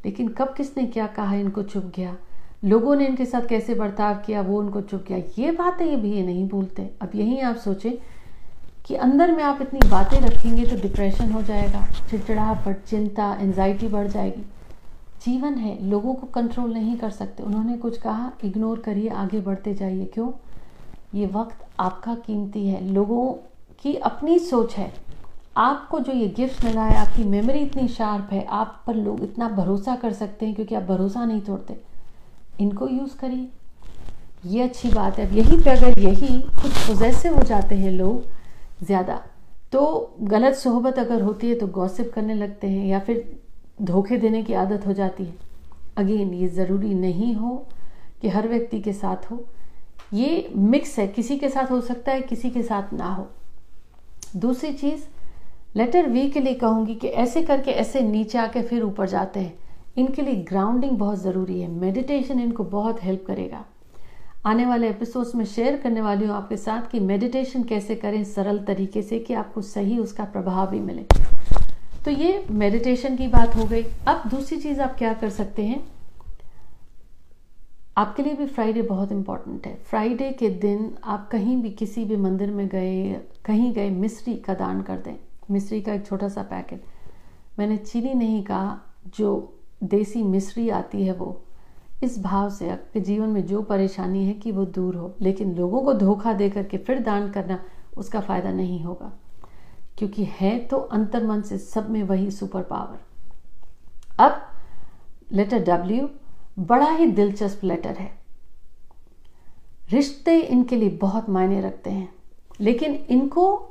लेकिन 0.05 0.27
कब 0.27 0.53
किसने 0.57 0.85
क्या 0.85 1.07
कहा, 1.07 1.35
इनको 1.35 1.63
चुप 1.63 1.91
गया? 1.95 2.15
लोगों 2.63 2.95
ने 2.95 3.07
इनके 3.07 3.25
साथ 3.25 3.47
कैसे 3.47 3.75
बर्ताव 3.75 4.15
किया, 4.15 4.41
वो 4.41 4.59
उनको 4.59 4.81
चुप 4.81 5.05
गया? 5.07 5.17
ये 5.39 5.51
बातें 5.51 5.85
ये 5.85 5.95
भी 5.95 6.11
ये 6.11 6.23
नहीं 6.23 6.49
भूलते। 6.49 6.89
अब 7.01 7.11
यही 7.15 7.39
आप 7.39 7.55
सोचें 7.55 7.91
कि 8.85 8.95
अंदर 8.95 9.31
में 9.31 9.43
आप 9.43 9.61
इतनी 9.61 9.79
बातें 9.89 10.19
रखेंगे 10.21 10.65
तो 10.65 10.75
डिप्रेशन 10.75 11.31
हो 11.31 11.41
जाएगा, 11.41 11.87
चिड़चिड़ाहट, 12.09 12.83
चिंता 12.85 13.37
एंजाइटी 13.39 13.87
बढ़ 13.87 14.07
जाएगी। 14.07 14.41
जीवन 15.25 15.53
है, 15.53 15.85
लोगों 15.85 16.13
को 16.13 16.27
कंट्रोल 16.27 16.73
नहीं 16.73 16.97
कर 16.97 17.09
सकते। 17.09 17.43
उन्होंने 17.43 17.77
कुछ 17.77 17.97
कहा 17.97 18.31
इग्नोर 18.43 18.79
करिए, 18.79 19.09
आगे 19.09 19.39
बढ़ते 19.39 19.73
जाइए। 19.73 20.05
क्यों? 20.05 20.31
ये 21.15 21.25
वक्त 21.25 21.65
आपका 21.79 22.15
कीमती 22.15 22.67
है। 22.67 22.87
लोगों 22.87 23.33
की 23.81 23.95
अपनी 23.95 24.39
सोच 24.39 24.75
है। 24.75 24.93
आपको 25.55 25.99
जो 25.99 26.11
ये 26.13 26.27
गिफ्ट 26.27 26.63
मिला 26.65 26.83
है, 26.83 26.97
आपकी 26.97 27.23
मेमोरी 27.23 27.59
इतनी 27.59 27.87
शार्प 27.87 28.29
है, 28.31 28.43
आप 28.45 28.83
पर 28.87 28.95
लोग 28.95 29.23
इतना 29.23 29.49
भरोसा 29.49 29.95
कर 29.95 30.13
सकते 30.13 30.45
हैं 30.45 30.55
क्योंकि 30.55 30.75
आप 30.75 30.83
भरोसा 30.83 31.25
नहीं 31.25 31.41
तोड़ते। 31.41 31.75
इनको 32.61 32.87
यूज़ 32.87 33.17
करिए। 33.17 33.47
ये 34.45 34.61
अच्छी 34.63 34.89
बात 34.89 35.19
है। 35.19 35.27
अब 35.27 35.33
यही 35.33 35.57
पे 35.57 35.69
अगर 35.69 35.99
यही 35.99 36.39
कुछ 36.41 36.71
पोजेसिव 36.87 37.35
हो 37.35 37.43
जाते 37.43 37.75
हैं 37.75 37.91
लोग 37.91 38.85
ज़्यादा 38.85 39.21
तो 39.71 40.15
गलत 40.21 40.55
सोहबत 40.55 40.99
अगर 40.99 41.21
होती 41.21 41.49
है 41.49 41.55
तो 41.55 41.67
गॉसिप 41.69 42.11
करने 42.15 42.33
लगते 42.35 42.67
हैं 42.67 42.85
या 42.87 42.99
फिर 42.99 43.23
धोखे 43.81 44.17
देने 44.17 44.43
की 44.43 44.53
आदत 44.53 44.87
हो 44.87 44.93
जाती 44.93 45.23
है। 45.23 45.33
अगेन 45.97 46.33
ये 46.33 46.47
ज़रूरी 46.49 46.93
नहीं 46.93 47.33
हो 47.35 47.55
कि 48.21 48.29
हर 48.29 48.47
व्यक्ति 48.47 48.79
के 48.81 48.93
साथ 48.93 49.31
हो। 49.31 49.43
ये 50.13 50.51
मिक्स 50.55 50.97
है। 50.99 51.07
किसी 51.07 51.37
के 51.37 51.49
साथ 51.49 51.71
हो 51.71 51.79
सकता 51.81 52.11
है, 52.11 52.21
किसी 52.21 52.49
के 52.49 52.63
साथ 52.63 52.93
ना 52.93 53.13
हो। 53.13 53.27
दूसरी 54.37 54.73
चीज़ 54.73 55.03
लेटर 55.75 56.07
वी 56.07 56.29
के 56.29 56.39
लिए 56.39 56.53
कहूँगी 56.53 56.95
कि 56.95 57.07
ऐसे 57.07 57.41
करके 57.41 57.71
ऐसे 57.71 58.01
नीचे 58.01 58.37
आके 58.37 58.61
फिर 58.61 58.83
ऊपर 58.83 59.07
जाते 59.07 59.39
हैं। 59.39 59.53
इनके 59.97 60.21
लिए 60.21 60.35
ग्राउंडिंग 60.35 60.91
बहुत 60.91 61.21
ज़रूरी 61.21 61.61
है। 61.61 61.67
मेडिटेशन 61.71 62.39
इनको 62.39 62.63
बहुत 62.63 63.03
हेल्प 63.03 63.23
करेगा। 63.27 63.65
आने 64.45 64.65
वाले 64.65 64.89
एपिसोड्स 64.89 65.35
में 65.35 65.45
शेयर 65.45 65.75
करने 65.77 66.01
वाली 66.01 66.25
हूँ 66.25 66.35
आपके 66.35 66.57
साथ 66.57 66.91
कि 66.91 66.99
मेडिटेशन 66.99 67.63
कैसे 67.63 67.95
करें, 67.95 68.23
सरल 68.23 68.59
तरीके 68.59 69.01
से 69.01 69.19
कि 69.19 69.33
आपको 69.33 69.61
सही 69.61 69.97
उसका 69.97 70.23
प्रभाव 70.23 70.69
भी 70.71 70.79
मिले। 70.79 71.05
तो 72.05 72.11
ये 72.11 72.45
मेडिटेशन 72.51 73.15
की 73.15 73.27
बात 73.27 73.55
हो 73.55 73.65
गई। 73.65 73.83
अब 74.07 74.23
दूसरी 74.27 74.59
चीज़ 74.59 74.81
आप 74.81 74.97
क्या 74.97 75.13
कर 75.13 75.29
सकते 75.29 75.65
हैं? 75.65 75.83
आपके 77.97 78.23
लिए 78.23 78.33
भी 78.33 78.45
फ्राइडे 78.45 78.81
बहुत 78.81 79.11
इंपॉर्टेंट 79.11 79.67
है। 79.67 79.75
फ्राइडे 79.75 80.31
के 80.31 80.49
दिन 80.49 80.95
आप 81.03 81.29
कहीं 81.31 81.61
भी 81.61 81.69
किसी 81.69 82.05
भी 82.05 82.15
मंदिर 82.15 82.51
में 82.51 82.67
गए, 82.67 83.21
कहीं 83.45 83.73
गए 83.73 83.89
मिश्री 83.89 84.35
का 84.35 84.53
दान 84.53 84.81
कर 84.81 84.97
दें। 84.97 85.15
मिश्री 85.51 85.81
का 85.81 85.93
एक 85.93 86.05
छोटा 86.05 86.29
सा 86.29 86.43
पैकेट। 86.43 86.83
मैंने 87.59 87.77
चीनी 87.77 88.13
नहीं 88.13 88.43
कहा, 88.43 88.81
जो 89.07 89.57
देसी 89.83 90.23
मिश्री 90.23 90.69
आती 90.69 91.05
है 91.05 91.13
वो। 91.13 91.41
इस 92.03 92.21
भाव 92.23 92.49
से 92.49 92.69
आपके 92.69 92.99
जीवन 92.99 93.29
में 93.29 93.45
जो 93.45 93.61
परेशानी 93.61 94.25
है 94.25 94.33
कि 94.33 94.51
वो 94.51 94.65
दूर 94.65 94.95
हो, 94.95 95.15
लेकिन 95.21 95.55
लोगों 95.55 95.81
को 95.81 95.93
धोखा 95.93 96.33
दे 96.33 96.49
करके 96.49 96.77
फिर 96.77 96.99
दान 96.99 97.31
करना 97.31 97.63
उसका 97.97 98.19
फ़ायदा 98.19 98.51
नहीं 98.51 98.83
होगा। 98.83 99.11
क्योंकि 99.97 100.23
है 100.23 100.59
तो 100.59 100.77
अंतर 100.77 101.27
मन 101.27 101.41
से 101.41 101.57
सब 101.57 101.89
में 101.89 102.03
वही 102.03 102.31
सुपर 102.31 102.63
पावर। 102.63 102.99
अब, 104.19 104.41
लेटर 105.31 105.59
डब्ल्यू 105.59 106.09
बड़ा 106.59 106.91
ही 106.91 107.05
दिलचस्प 107.05 107.63
लेटर 107.63 107.95
है। 107.95 108.11
रिश्ते 109.89 110.39
इनके 110.39 110.75
लिए 110.75 110.89
बहुत 110.89 111.29
मायने 111.29 111.61
रखते 111.61 111.89
हैं, 111.89 112.13
लेकिन 112.59 112.93
इनको 112.93 113.70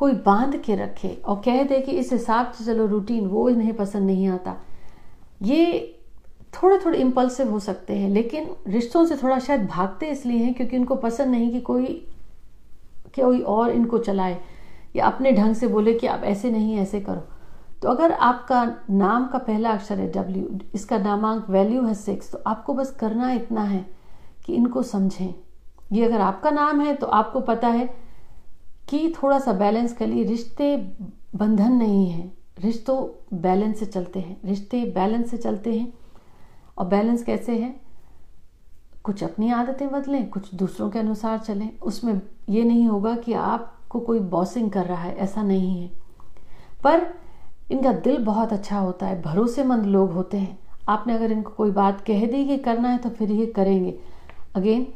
कोई 0.00 0.12
बाँध 0.26 0.56
के 0.56 0.74
रखे 0.74 1.08
और 1.24 1.40
कह 1.44 1.62
दे 1.62 1.80
कि 1.80 1.92
इस 1.92 2.12
हिसाब 2.12 2.52
से 2.52 2.64
चलो 2.64 2.86
रूटीन 2.86 3.26
वो 3.26 3.48
इन्हें 3.48 3.74
पसंद 3.76 4.06
नहीं 4.06 4.28
आता। 4.28 4.56
ये 5.42 5.96
थोड़े 6.54 6.78
थोड़े 6.78 6.98
इम्पल्सिव 6.98 7.50
हो 7.50 7.58
सकते 7.60 7.96
हैं, 7.96 8.08
लेकिन 8.08 8.48
रिश्तों 8.68 9.04
से 9.06 9.16
थोड़ा 9.16 9.38
शायद 9.38 9.66
भागते 9.66 10.06
इसलिए 10.10 10.38
हैं 10.38 10.54
क्योंकि 10.54 10.78
उनको 10.78 10.94
पसंद 10.98 11.30
नहीं 11.30 11.50
कि 11.52 11.60
कोई 11.60 11.86
कोई 13.16 13.40
और 13.42 13.70
इनको 13.70 13.98
चलाए 13.98 14.38
या 14.96 15.06
अपने 15.06 15.32
ढंग 15.32 15.54
से 15.54 15.68
बोले 15.68 15.94
कि 15.94 16.06
आप 16.06 16.24
ऐसे 16.24 16.50
नहीं, 16.50 16.76
ऐसे 16.78 17.00
करो। 17.00 17.22
तो 17.82 17.88
अगर 17.88 18.12
आपका 18.12 18.64
नाम 18.90 19.26
का 19.26 19.38
पहला 19.38 19.70
अक्षर 19.70 19.98
है 19.98 20.10
डब्ल्यू 20.12 20.58
इसका 20.74 20.98
नामांक 20.98 21.50
वैल्यू 21.50 21.82
है 21.82 21.94
सिक्स 21.96 22.30
तो 22.32 22.42
आपको 22.46 22.74
बस 22.74 22.90
करना 23.00 23.30
इतना 23.32 23.62
है 23.62 23.84
कि 24.46 24.54
इनको 24.54 24.82
समझें। 24.82 25.34
ये 25.92 26.04
अगर 26.04 26.20
आपका 26.20 26.50
नाम 26.50 26.80
है 26.80 26.94
तो 26.94 27.06
आपको 27.06 27.40
पता 27.42 27.68
है 27.68 27.88
कि 28.90 29.14
थोड़ा 29.22 29.38
सा 29.38 29.52
बैलेंस 29.52 29.92
कर 29.92 30.06
लिए 30.06 30.24
रिश्ते 30.24 30.76
बंधन 31.36 31.72
नहीं 31.72 32.10
है। 32.10 32.32
रिश्तों 32.60 33.26
बैलेंस 33.40 33.78
से 33.78 33.86
चलते 33.86 34.20
हैं। 34.20 34.40
रिश्ते 34.44 34.84
बैलेंस 34.84 35.30
से 35.30 35.36
चलते 35.36 35.78
हैं। 35.78 35.92
और 36.78 36.86
बैलेंस 36.86 37.22
कैसे 37.22 37.58
है? 37.58 37.80
कुछ 39.04 39.24
अपनी 39.24 39.50
आदतें 39.50 39.90
बदलें, 39.90 40.28
कुछ 40.28 40.54
दूसरों 40.54 40.90
के 40.90 40.98
अनुसार 40.98 41.38
चलें। 41.38 41.78
उसमें 41.78 42.20
ये 42.48 42.64
नहीं 42.64 42.86
होगा 42.86 43.16
कि 43.16 43.32
आपको 43.32 44.00
कोई 44.00 44.18
बॉसिंग 44.18 44.70
कर 44.70 44.86
रहा 44.86 45.02
है, 45.02 45.16
ऐसा 45.16 45.42
नहीं 45.42 45.82
है। 45.82 45.90
पर 46.84 47.14
इनका 47.70 47.92
दिल 47.92 48.24
बहुत 48.24 48.52
अच्छा 48.52 48.78
होता 48.78 49.06
है, 49.06 49.22
भरोसेमंद 49.22 49.86
लोग 49.86 50.12
होते 50.12 50.38
हैं। 50.38 50.58
आपने 50.88 51.14
अगर 51.14 51.32
इनको 51.32 51.50
कोई 51.50 51.70
बात 51.70 52.00
कह 52.00 52.26
दी 52.26 52.44
कि 52.44 52.58
करना 52.58 52.88
है 52.88 52.98
तो 52.98 53.10
फिर 53.10 53.30
ये 53.30 53.46
करेंगे। 53.46 53.98
अगेन 54.54 54.86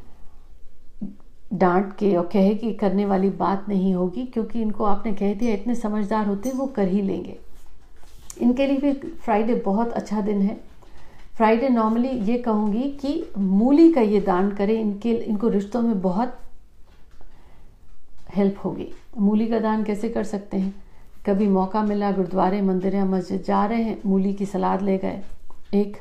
डांट 1.55 1.97
के 1.97 2.17
और 2.17 2.27
कहे 2.27 2.55
कि 2.55 2.73
करने 2.73 3.07
वाली 3.07 3.31
बात 3.31 3.69
नहीं 3.69 3.95
होगी, 3.95 4.27
क्योंकि 4.27 4.63
इनको 4.63 4.85
आपने 4.85 5.13
कह 5.13 5.35
दिया, 5.35 5.55
इतने 5.55 5.75
समझदार 5.75 6.27
होते 6.27 6.51
वो 6.51 6.67
कर 6.67 6.89
ही 6.89 7.03
लेंगे। 7.03 7.39
इनके 8.41 8.67
लिए 8.67 8.77
भी 8.77 8.93
फ्राइडे 8.93 9.55
बहुत 9.55 9.93
अच्छा 9.93 10.21
दिन 10.21 10.43
है। 10.43 10.61
फ्राइडे 11.37 11.69
नॉर्मली 11.69 12.09
ये 12.09 12.39
कहूँगी 12.39 12.83
कि 12.83 13.31
मूली 13.39 13.93
का 13.93 14.01
ये 14.01 14.21
दान 14.21 14.51
करें, 14.51 14.81
इनके, 14.81 15.13
इनको 15.13 15.49
रिश्तों 15.49 15.83
में 15.83 16.01
बहुत 16.01 16.39
हेल्प 18.37 18.57
होगी। 18.65 18.89
मूली 19.19 19.47
का 19.47 19.59
दान 19.59 19.85
कैसे 19.85 20.09
कर 20.09 20.25
सकते 20.25 20.57
हैं? 20.57 20.75
कभी 21.27 21.49
मौका 21.49 21.83
मिला, 21.83 22.13
गुरुद्वारे, 22.13 22.63
मंदिर 22.63 22.95
या 22.95 23.05
मस्जिद 23.05 23.43
जा 23.43 23.67
रहे 23.67 23.83
हैं, 23.83 23.99
मूली 24.07 24.35
की 24.35 24.47
सलाद 24.47 24.83
ले 24.83 24.99
गए। 24.99 25.23
एक 25.75 25.97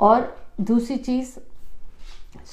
और 0.00 0.36
दूसरी 0.60 0.96
चीज़, 0.96 1.28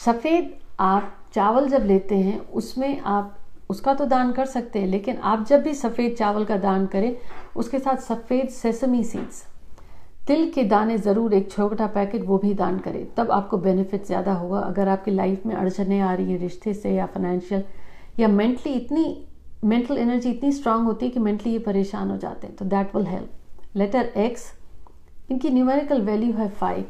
सफ़ेद 0.05 0.53
आप 0.79 1.17
चावल 1.36 1.68
जब 1.70 1.86
लेते 1.86 2.15
हैं, 2.18 2.39
उसमें 2.39 3.00
आप, 3.01 3.38
उसका 3.70 3.94
तो 3.94 4.06
दान 4.08 4.32
कर 4.34 4.46
सकते 4.48 4.80
हैं, 4.80 4.88
लेकिन 4.88 5.18
आप 5.24 5.46
जब 5.48 5.62
भी 5.63 5.74
सफ़ेद 5.75 6.15
चावल 6.15 6.46
का 6.46 6.58
दान 6.60 6.86
करें, 6.88 7.15
उसके 7.56 7.80
साथ 7.80 7.98
सफ़ेद 8.04 8.50
सेसमी 8.51 9.04
सीड्स 9.06 9.44
तिल 10.27 10.50
के 10.51 10.63
दाने 10.65 10.98
ज़रूर 11.00 11.34
एक 11.34 11.51
छोटा 11.51 11.88
पैकेट 11.89 12.24
वो 12.25 12.38
भी 12.38 12.54
दान 12.56 12.77
करें, 12.80 13.06
तब 13.15 13.32
आपको 13.32 13.58
बेनिफिट 13.60 14.06
ज़्यादा 14.06 14.34
होगा। 14.34 14.60
अगर 14.60 14.88
आपकी 14.88 15.12
लाइफ 15.12 15.46
में 15.46 15.54
अड़चने 15.56 16.00
आ 16.01 16.13
रही 16.13 16.32
है, 16.32 16.38
रिश्ते 16.38 16.74
से 16.74 16.94
या 16.94 17.06
फाइनेंशियल 17.08 17.63
या 18.20 18.27
मेंटली 18.30 18.74
इतनी 18.74 19.06
मेंटल 19.65 19.98
एनर्जी 19.98 20.30
इतनी 20.30 20.51
स्ट्रांग 20.51 20.86
होती 20.86 21.06
है 21.06 21.12
कि 21.12 21.20
मेंटली 21.20 21.51
ये 21.51 21.60
परेशान 21.62 22.10
हो 22.12 22.18
जाते 22.18 22.48
हैं 22.48 22.56
तो 22.56 22.65
that 22.68 22.96
will 22.96 23.06
help 23.08 23.77
letter 23.77 24.12
X 24.18 24.51
इनकी 25.32 25.50
न्यूमेरिकल 25.50 26.01
वैल्यू 26.04 26.34
है 26.34 26.48
फाइव 26.51 26.86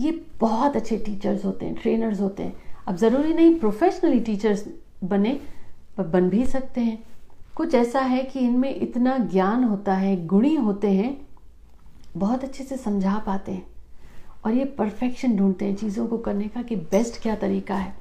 ये 0.00 0.10
बहुत 0.40 0.76
अच्छे 0.76 0.96
टीचर्स 0.98 1.44
होते 1.44 1.66
हैं 1.66 1.74
ट्रेनर्स 1.74 2.20
होते 2.20 2.42
हैं। 2.42 2.63
अब 2.86 2.96
ज़रूरी 2.96 3.34
नहीं 3.34 3.58
प्रोफेशनली 3.58 4.20
टीचर्स 4.20 4.64
बने, 5.04 5.40
पर 5.96 6.04
बन 6.06 6.28
भी 6.28 6.46
सकते 6.46 6.80
हैं। 6.80 7.04
कुछ 7.56 7.74
ऐसा 7.74 8.00
है 8.00 8.22
कि 8.22 8.40
इनमें 8.40 8.76
इतना 8.76 9.18
ज्ञान 9.18 9.64
होता 9.64 9.94
है, 9.94 10.26
गुणी 10.26 10.54
होते 10.54 10.90
हैं, 10.90 11.28
बहुत 12.16 12.44
अच्छे 12.44 12.64
से 12.64 12.76
समझा 12.76 13.22
पाते 13.26 13.52
हैं। 13.52 13.66
और 14.44 14.52
ये 14.54 14.64
परफेक्शन 14.64 15.36
ढूंढते 15.36 15.64
हैं 15.64 15.76
चीज़ों 15.76 16.06
को 16.06 16.18
करने 16.18 16.48
का 16.48 16.62
कि 16.62 16.76
बेस्ट 16.76 17.22
क्या 17.22 17.36
तरीका 17.36 17.74
है। 17.74 17.94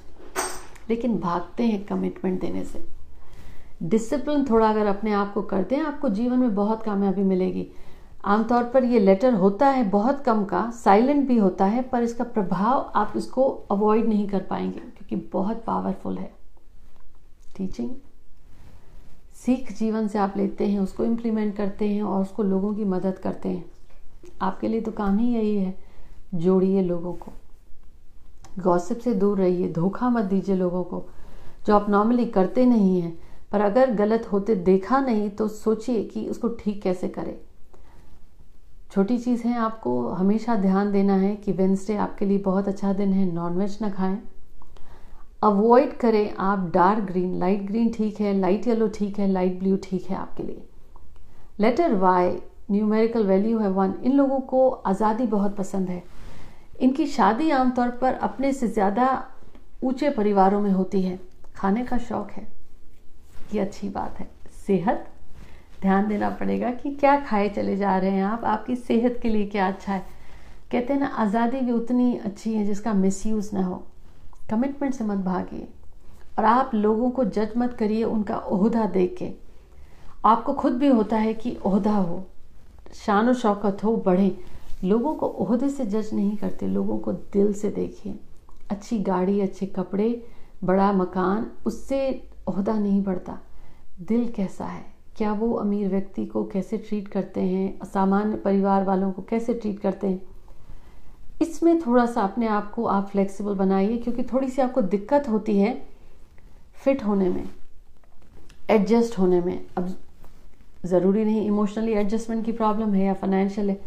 लेकिन 0.89 1.19
भागते 1.19 1.63
हैं 1.63 1.85
कमिटमेंट 1.85 2.41
देने 2.41 2.63
से। 2.63 2.85
डिसिप्लिन 3.83 4.45
थोड़ा 4.45 4.69
अगर 4.69 4.85
अपने 4.85 5.13
आप 5.13 5.33
को 5.33 5.41
करते 5.41 5.75
हैं, 5.75 5.83
आपको 5.83 6.09
जीवन 6.09 6.37
में 6.37 6.55
बहुत 6.55 6.83
कामयाबी 6.83 7.21
मिलेगी। 7.21 7.67
आमतौर 8.23 8.63
पर 8.63 8.83
ये 8.83 8.99
लेटर 8.99 9.33
होता 9.33 9.67
है 9.67 9.83
बहुत 9.89 10.21
कम 10.23 10.43
का 10.45 10.69
साइलेंट 10.73 11.27
भी 11.27 11.37
होता 11.37 11.65
है, 11.65 11.81
पर 11.81 12.03
इसका 12.03 12.23
प्रभाव 12.23 12.91
आप 12.95 13.13
इसको 13.17 13.43
अवॉइड 13.71 14.07
नहीं 14.07 14.27
कर 14.27 14.41
पाएँगे, 14.41 14.79
क्योंकि 14.79 15.15
बहुत 15.33 15.63
पावरफुल 15.65 16.17
है। 16.17 16.31
टीचिंग 17.57 17.89
सीख 19.35 19.71
जीवन 19.77 20.07
से 20.07 20.19
आप 20.19 20.33
लेते 20.37 20.67
हैं, 20.67 20.79
उसको 20.79 21.03
इम्प्लीमेंट 21.03 21.55
करते 21.57 21.89
हैं 21.89 22.03
और 22.03 22.21
उसको 22.21 22.43
लोगों 22.43 22.73
की 22.73 22.83
मदद 22.85 23.17
करते 23.17 23.49
हैं। 23.49 23.65
आपके 24.41 24.67
लिए 24.67 24.81
तो 24.81 24.91
काम 24.91 25.17
ही 25.17 25.33
यही 25.33 25.55
है, 25.57 25.75
जोड़िए 26.35 26.81
लोगों 26.81 27.13
को। 27.13 27.31
गॉसिप 28.59 28.99
से 28.99 29.13
दूर 29.13 29.37
रहिए, 29.37 29.71
धोखा 29.73 30.09
मत 30.09 30.25
दीजिए 30.25 30.55
लोगों 30.55 30.83
को, 30.83 31.05
जो 31.67 31.75
आप 31.75 31.89
नॉर्मली 31.89 32.25
करते 32.25 32.65
नहीं 32.65 32.99
हैं, 33.01 33.17
पर 33.51 33.61
अगर 33.61 33.91
गलत 33.91 34.31
होते 34.31 34.55
देखा 34.55 34.99
नहीं 34.99 35.29
तो 35.29 35.47
सोचिए 35.47 36.03
कि 36.03 36.27
उसको 36.27 36.47
ठीक 36.59 36.81
कैसे 36.81 37.07
करें। 37.07 37.35
छोटी 38.93 39.17
चीज़ 39.17 39.43
है, 39.43 39.57
आपको 39.57 40.09
हमेशा 40.09 40.55
ध्यान 40.55 40.91
देना 40.91 41.13
है 41.15 41.35
कि 41.35 41.51
वेंसडे 41.51 41.95
आपके 41.97 42.25
लिए 42.25 42.37
बहुत 42.39 42.67
अच्छा 42.67 42.91
दिन 42.93 43.13
है 43.13 43.25
नॉनवेज 43.25 43.77
ना 43.81 43.89
खाएँ। 43.89 44.17
अवॉइड 45.43 45.95
करें 45.97 46.33
आप 46.39 46.69
डार्क 46.73 47.03
ग्रीन 47.03 47.39
लाइट 47.39 47.61
ग्रीन 47.67 47.89
ठीक 47.91 48.19
है 48.21 48.33
लाइट 48.39 48.67
येलो 48.67 48.87
ठीक 48.95 49.17
है 49.19 49.27
लाइट 49.27 49.57
ब्लू 49.59 49.77
ठीक 49.83 50.09
है 50.09 50.15
आपके 50.15 50.43
लिए। 50.43 50.63
लेटर 51.59 51.95
वाई 51.95 52.29
न्यूमेरिकल 52.71 53.25
वैल्यू 53.27 53.59
है 53.59 53.69
वन 53.69 53.93
इन 54.03 54.13
लोगों 54.13 54.39
को 54.41 54.69
आज़ादी 54.69 55.25
बहुत 55.27 55.55
पसंद 55.55 55.89
है। 55.89 56.03
इनकी 56.81 57.07
शादी 57.07 57.49
आमतौर 57.51 57.89
पर 58.01 58.13
अपने 58.21 58.53
से 58.53 58.67
ज़्यादा 58.67 59.07
ऊँचे 59.83 60.09
परिवारों 60.09 60.61
में 60.61 60.71
होती 60.71 61.01
है। 61.01 61.19
खाने 61.55 61.85
का 61.85 61.97
शौक 61.99 62.31
है। 62.31 62.47
ये 63.53 63.59
अच्छी 63.59 63.89
बात 63.89 64.19
है। 64.19 64.29
सेहत 64.67 65.12
ध्यान 65.83 66.07
देना 66.07 66.29
पड़ेगा 66.29 66.71
कि 66.71 66.91
क्या 66.91 67.19
खाए 67.19 67.49
चले 67.49 67.77
जा 67.77 67.97
रहे 67.97 68.11
हैं 68.11 68.23
आप, 68.23 68.43
आपकी 68.45 68.75
सेहत 68.75 69.19
के 69.21 69.29
लिए 69.29 69.45
क्या 69.45 69.67
अच्छा 69.67 69.93
है। 69.93 70.05
कहते 70.71 70.93
हैं 70.93 70.99
ना, 70.99 71.05
आज़ादी 71.05 71.59
भी 71.59 71.71
उतनी 71.71 72.17
अच्छी 72.17 72.53
है 72.53 72.65
जिसका 72.65 72.93
मिसयूज़ 72.93 73.55
ना 73.55 73.65
हो। 73.65 73.83
कमिटमेंट 74.49 74.93
से 74.93 75.03
मत 75.03 75.17
भागिए। 75.17 75.67
और 76.39 76.45
आप 76.45 76.71
लोगों 76.75 77.09
को 77.09 77.23
जज 77.23 77.49
मत 77.57 77.73
करिए 77.73 78.03
उनका 78.03 78.37
ओहदा 78.37 78.85
देख 78.85 79.15
के 79.19 79.31
आपको 80.25 80.53
खुद 80.53 80.73
भी 80.73 80.87
होता 80.87 81.17
है 81.17 81.33
कि 81.33 81.57
ओहदा 81.65 81.95
हो। 81.95 82.23
शान 82.93 83.33
शौकत 83.33 83.83
हो, 83.83 83.95
बढ़े। 83.97 84.37
लोगों 84.83 85.15
को 85.15 85.27
ओहदे 85.27 85.69
से 85.69 85.85
जज 85.85 86.09
नहीं 86.13 86.37
करते, 86.37 86.67
लोगों 86.67 86.97
को 86.97 87.13
दिल 87.13 87.53
से 87.53 87.69
देखिए। 87.69 88.19
अच्छी 88.69 88.99
गाड़ी, 88.99 89.41
अच्छे 89.41 89.65
कपड़े, 89.65 90.25
बड़ा 90.63 90.91
मकान, 90.93 91.51
उससे 91.65 92.27
ओहदा 92.47 92.79
नहीं 92.79 93.03
बढ़ता। 93.03 93.37
दिल 94.01 94.27
कैसा 94.27 94.65
है? 94.65 94.92
क्या 95.17 95.31
वो 95.33 95.51
अमीर 95.53 95.87
व्यक्ति 95.89 96.25
को 96.25 96.43
कैसे 96.43 96.77
ट्रीट 96.77 97.07
करते 97.07 97.41
हैं? 97.41 97.85
सामान्य 97.85 98.35
परिवार 98.35 98.83
वालों 98.83 99.11
को 99.11 99.21
कैसे 99.21 99.53
ट्रीट 99.53 99.79
करते 99.79 100.07
हैं? 100.07 100.21
इसमें 101.41 101.79
थोड़ा 101.81 102.05
सा 102.05 102.21
अपने 102.21 102.47
आप 102.47 102.71
को 102.71 102.85
आप 102.85 103.09
फ्लेक्सिबल 103.09 103.53
बनाइए, 103.55 103.97
क्योंकि 103.97 104.23
थोड़ी 104.23 104.49
सी 104.49 104.61
आपको 104.61 104.81
दिक्कत 104.81 105.29
होती 105.29 105.57
है 105.59 105.75
फिट 106.75 107.03
होने 107.05 107.29
में 107.29 107.49
एडजस्ट 108.69 109.17
होने 109.19 109.41
में। 109.41 109.65
अब 109.77 109.95
ज़रूरी 110.85 111.23
नहीं 111.25 111.45
इमोशनली 111.45 111.93
एडजस्टमेंट 111.93 112.45
की 112.45 112.51
प्रॉब्लम 112.51 112.93
है 112.93 113.05
या 113.05 113.13
फाइनेंशियल 113.13 113.69
है। 113.69 113.79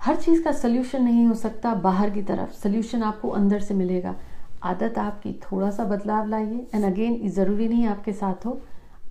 हर 0.00 0.16
चीज़ 0.16 0.42
का 0.42 0.52
सल्यूशन 0.52 1.02
नहीं 1.04 1.26
हो 1.26 1.34
सकता 1.34 1.74
बाहर 1.74 2.10
की 2.10 2.22
तरफ़। 2.22 2.52
सल्यूशन 2.52 3.02
आपको 3.02 3.28
अंदर 3.30 3.60
से 3.60 3.74
मिलेगा। 3.74 4.14
आदत 4.62 4.98
आपकी 4.98 5.32
थोड़ा 5.42 5.70
सा 5.70 5.84
बदलाव 5.84 6.28
लाइए। 6.28 6.66
एंड 6.74 6.84
अगेन 6.84 7.28
ज़रूरी 7.28 7.68
नहीं 7.68 7.86
आपके 7.86 8.12
साथ 8.12 8.46
हो 8.46 8.60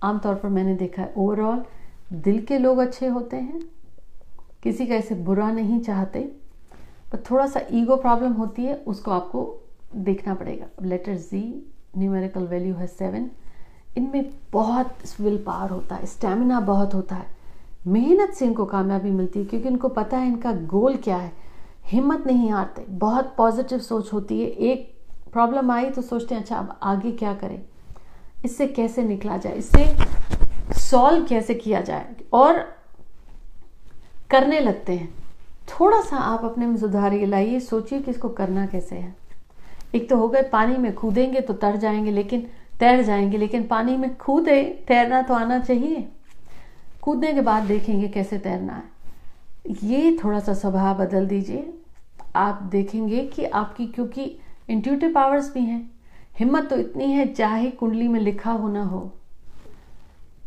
आमतौर 0.02 0.34
पर 0.34 0.48
मैंने 0.48 0.74
देखा 0.74 1.02
है 1.02 1.12
ओवरऑल 1.16 1.64
दिल 2.14 2.40
के 2.44 2.58
लोग 2.58 2.78
अच्छे 2.78 3.06
होते 3.08 3.36
हैं, 3.36 3.60
किसी 4.62 4.86
का 4.86 4.94
ऐसे 4.94 5.14
बुरा 5.16 5.50
नहीं 5.52 5.80
चाहते 5.80 6.20
पर 7.12 7.22
थोड़ा 7.30 7.46
सा 7.46 7.60
ईगो 7.72 7.96
प्रॉब्लम 7.96 8.32
होती 8.32 8.64
है, 8.64 8.74
उसको 8.76 9.10
आपको 9.10 9.60
देखना 9.96 10.34
पड़ेगा। 10.34 10.66
लेटर 10.82 11.16
जी 11.16 11.42
न्यूमेरिकल 11.98 12.46
वैल्यू 12.46 12.74
है 12.74 12.86
सेवन 12.86 13.30
इनमें 13.96 14.30
बहुत 14.52 15.20
विल 15.20 15.36
पावर 15.46 15.70
होता 15.70 15.94
है 15.94 16.06
स्टेमिना 16.06 16.60
बहुत 16.62 16.94
होता 16.94 17.16
है। 17.16 17.26
मेहनत 17.86 18.34
से 18.34 18.46
इनको 18.46 18.64
कामयाबी 18.64 19.10
मिलती 19.10 19.38
है, 19.38 19.44
क्योंकि 19.44 19.68
इनको 19.68 19.88
पता 19.90 20.18
है 20.18 20.28
इनका 20.28 20.52
गोल 20.52 20.96
क्या 20.96 21.16
है। 21.16 21.32
हिम्मत 21.86 22.26
नहीं 22.26 22.50
हारते, 22.50 22.84
बहुत 22.90 23.34
पॉजिटिव 23.36 23.78
सोच 23.80 24.12
होती 24.12 24.40
है, 24.40 24.46
एक 24.46 24.94
प्रॉब्लम 25.32 25.70
आई 25.70 25.90
तो 25.90 26.02
सोचते 26.02 26.34
हैं 26.34 26.42
अच्छा 26.42 26.56
अब 26.56 26.78
आगे 26.82 27.12
क्या 27.12 27.34
करें? 27.34 27.62
इससे 28.44 28.66
कैसे 28.66 29.02
निकला 29.02 29.36
जाए? 29.36 29.52
इससे 29.52 29.96
सॉल्व 30.80 31.26
कैसे 31.26 31.54
किया 31.54 31.80
जाए? 31.80 32.06
और 32.32 32.58
करने 34.30 34.60
लगते 34.60 34.92
हैं। 34.92 35.14
थोड़ा 35.68 36.00
सा 36.00 36.16
आप 36.16 36.44
अपने 36.44 36.66
में 36.66 36.76
सुधार 36.76 37.26
लाइए, 37.26 37.60
सोचिए 37.60 38.00
कि 38.00 38.10
इसको 38.10 38.28
करना 38.28 38.66
कैसे 38.66 38.96
है। 38.96 39.16
एक 39.94 40.10
तो 40.10 40.16
हो 40.16 40.28
गए 40.28 40.42
पानी 40.42 40.76
में 40.76 40.92
कूदेंगे 40.92 41.40
तो 41.40 41.54
तर 41.54 41.76
जाएँगे, 41.76 42.10
लेकिन 42.10 42.46
तैर 42.80 43.02
जाएँगे, 43.02 43.38
लेकिन 43.38 43.62
पानी 43.62 43.96
में 43.96 44.14
कूदे, 44.14 44.84
तैरना 44.88 45.22
तो 45.22 45.34
आना 45.34 45.58
चाहिए। 45.58 46.08
कूदने 47.02 47.32
के 47.32 47.40
बाद 47.40 47.62
देखेंगे 47.62 48.08
कैसे 48.08 48.38
तैरना 48.38 48.72
है। 48.72 48.82
ये 49.84 50.18
थोड़ा 50.24 50.40
सा 50.40 50.54
स्वभाव 50.54 50.98
बदल 50.98 51.26
दीजिए। 51.26 51.74
आप 52.36 52.62
देखेंगे 52.62 53.20
कि 53.20 53.44
आपकी, 53.44 53.86
क्योंकि 53.86 54.38
इंट्यूटिव 54.68 55.12
पावर्स 55.12 55.54
भी 55.54 55.60
हैं। 55.60 55.90
हिम्मत 56.40 56.68
तो 56.70 56.76
इतनी 56.76 57.04
है, 57.04 57.26
चाहे 57.26 57.70
कुंडली 57.70 58.08
में 58.08 58.20
लिखा 58.20 58.52
होना 58.52 58.82
हो। 58.84 59.00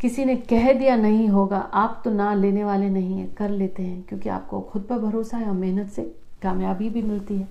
किसी 0.02 0.24
ने 0.26 0.36
कह 0.36 0.72
दिया 0.74 0.96
नहीं 0.96 1.28
होगा, 1.30 1.58
आप 1.58 2.02
तो 2.06 2.12
ना 2.12 2.34
लेने 2.34 2.64
वाले 2.64 2.90
नहीं 2.90 3.18
है, 3.18 3.28
कर 3.28 3.50
लेते 3.50 3.84
हैं, 3.84 4.02
क्योंकि 4.04 4.30
आपको 4.30 4.62
खुद 4.62 4.82
पर 4.82 5.00
भरोसा 5.00 5.38
है 5.38 5.48
और 5.48 5.56
मेहनत 5.56 5.90
से 5.90 6.04
कामयाबी 6.42 6.90
भी 6.90 7.02
मिलती 7.02 7.38
है। 7.38 7.48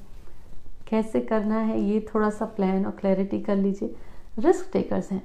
कैसे 0.89 1.21
करना 1.21 1.59
है, 1.59 1.81
ये 1.81 2.01
थोड़ा 2.15 2.31
सा 2.31 2.45
प्लान 2.47 2.85
और 2.87 2.93
क्लैरिटी 2.93 3.41
कर 3.41 3.57
लीजिए। 3.57 3.95
रिस्क 4.39 4.71
टेकर्स 4.73 5.11
हैं 5.13 5.23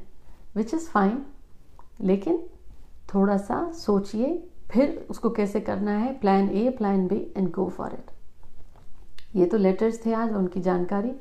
विच 0.56 0.74
इज़ 0.74 0.88
फाइन 0.90 1.22
लेकिन 2.02 2.38
थोड़ा 3.14 3.38
सा 3.38 3.72
सोचिए, 3.76 4.38
फिर 4.72 5.06
उसको 5.10 5.30
कैसे 5.30 5.60
करना 5.62 5.98
है 5.98 6.14
plan 6.20 6.50
A 6.50 6.70
plan 6.70 7.08
B 7.08 7.16
and 7.38 7.50
go 7.52 7.68
for 7.70 7.94
it 7.94 9.36
ये 9.36 9.46
तो 9.46 9.58
लेटर्स 9.58 10.06
थे 10.06 10.14
आज, 10.14 10.34
उनकी 10.34 10.62
जानकारी। 10.62 11.12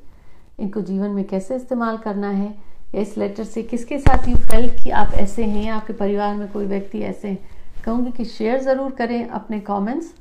इनको 0.58 0.80
जीवन 0.80 1.10
में 1.10 1.24
कैसे 1.24 1.56
इस्तेमाल 1.56 1.96
करना 1.98 2.30
है, 2.30 2.54
या 2.94 3.00
इस 3.00 3.16
लेटर 3.18 3.44
से 3.44 3.62
किसके 3.62 3.98
साथ 3.98 4.28
यू 4.28 4.36
फेल्ट 4.36 4.82
कि 4.82 4.90
आप 4.90 5.12
ऐसे 5.14 5.44
हैं, 5.44 5.64
या 5.64 5.76
आपके 5.76 5.92
परिवार 5.92 6.34
में 6.34 6.48
कोई 6.52 6.66
व्यक्ति 6.66 7.00
ऐसे 7.02 7.28
हैं? 7.28 7.38
कहूँगी 7.84 8.12
कि 8.12 8.24
शेयर 8.24 8.60
ज़रूर 8.60 8.90
करें 8.90 9.28
अपने 9.28 9.60
comments 9.60 10.12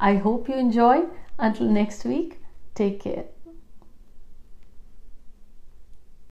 I 0.00 0.18
hope 0.18 0.50
you 0.50 0.56
enjoy 0.56 1.02
until 1.40 1.68
next 1.68 2.06
week 2.06 2.34
take 2.76 3.00
care 3.02 3.28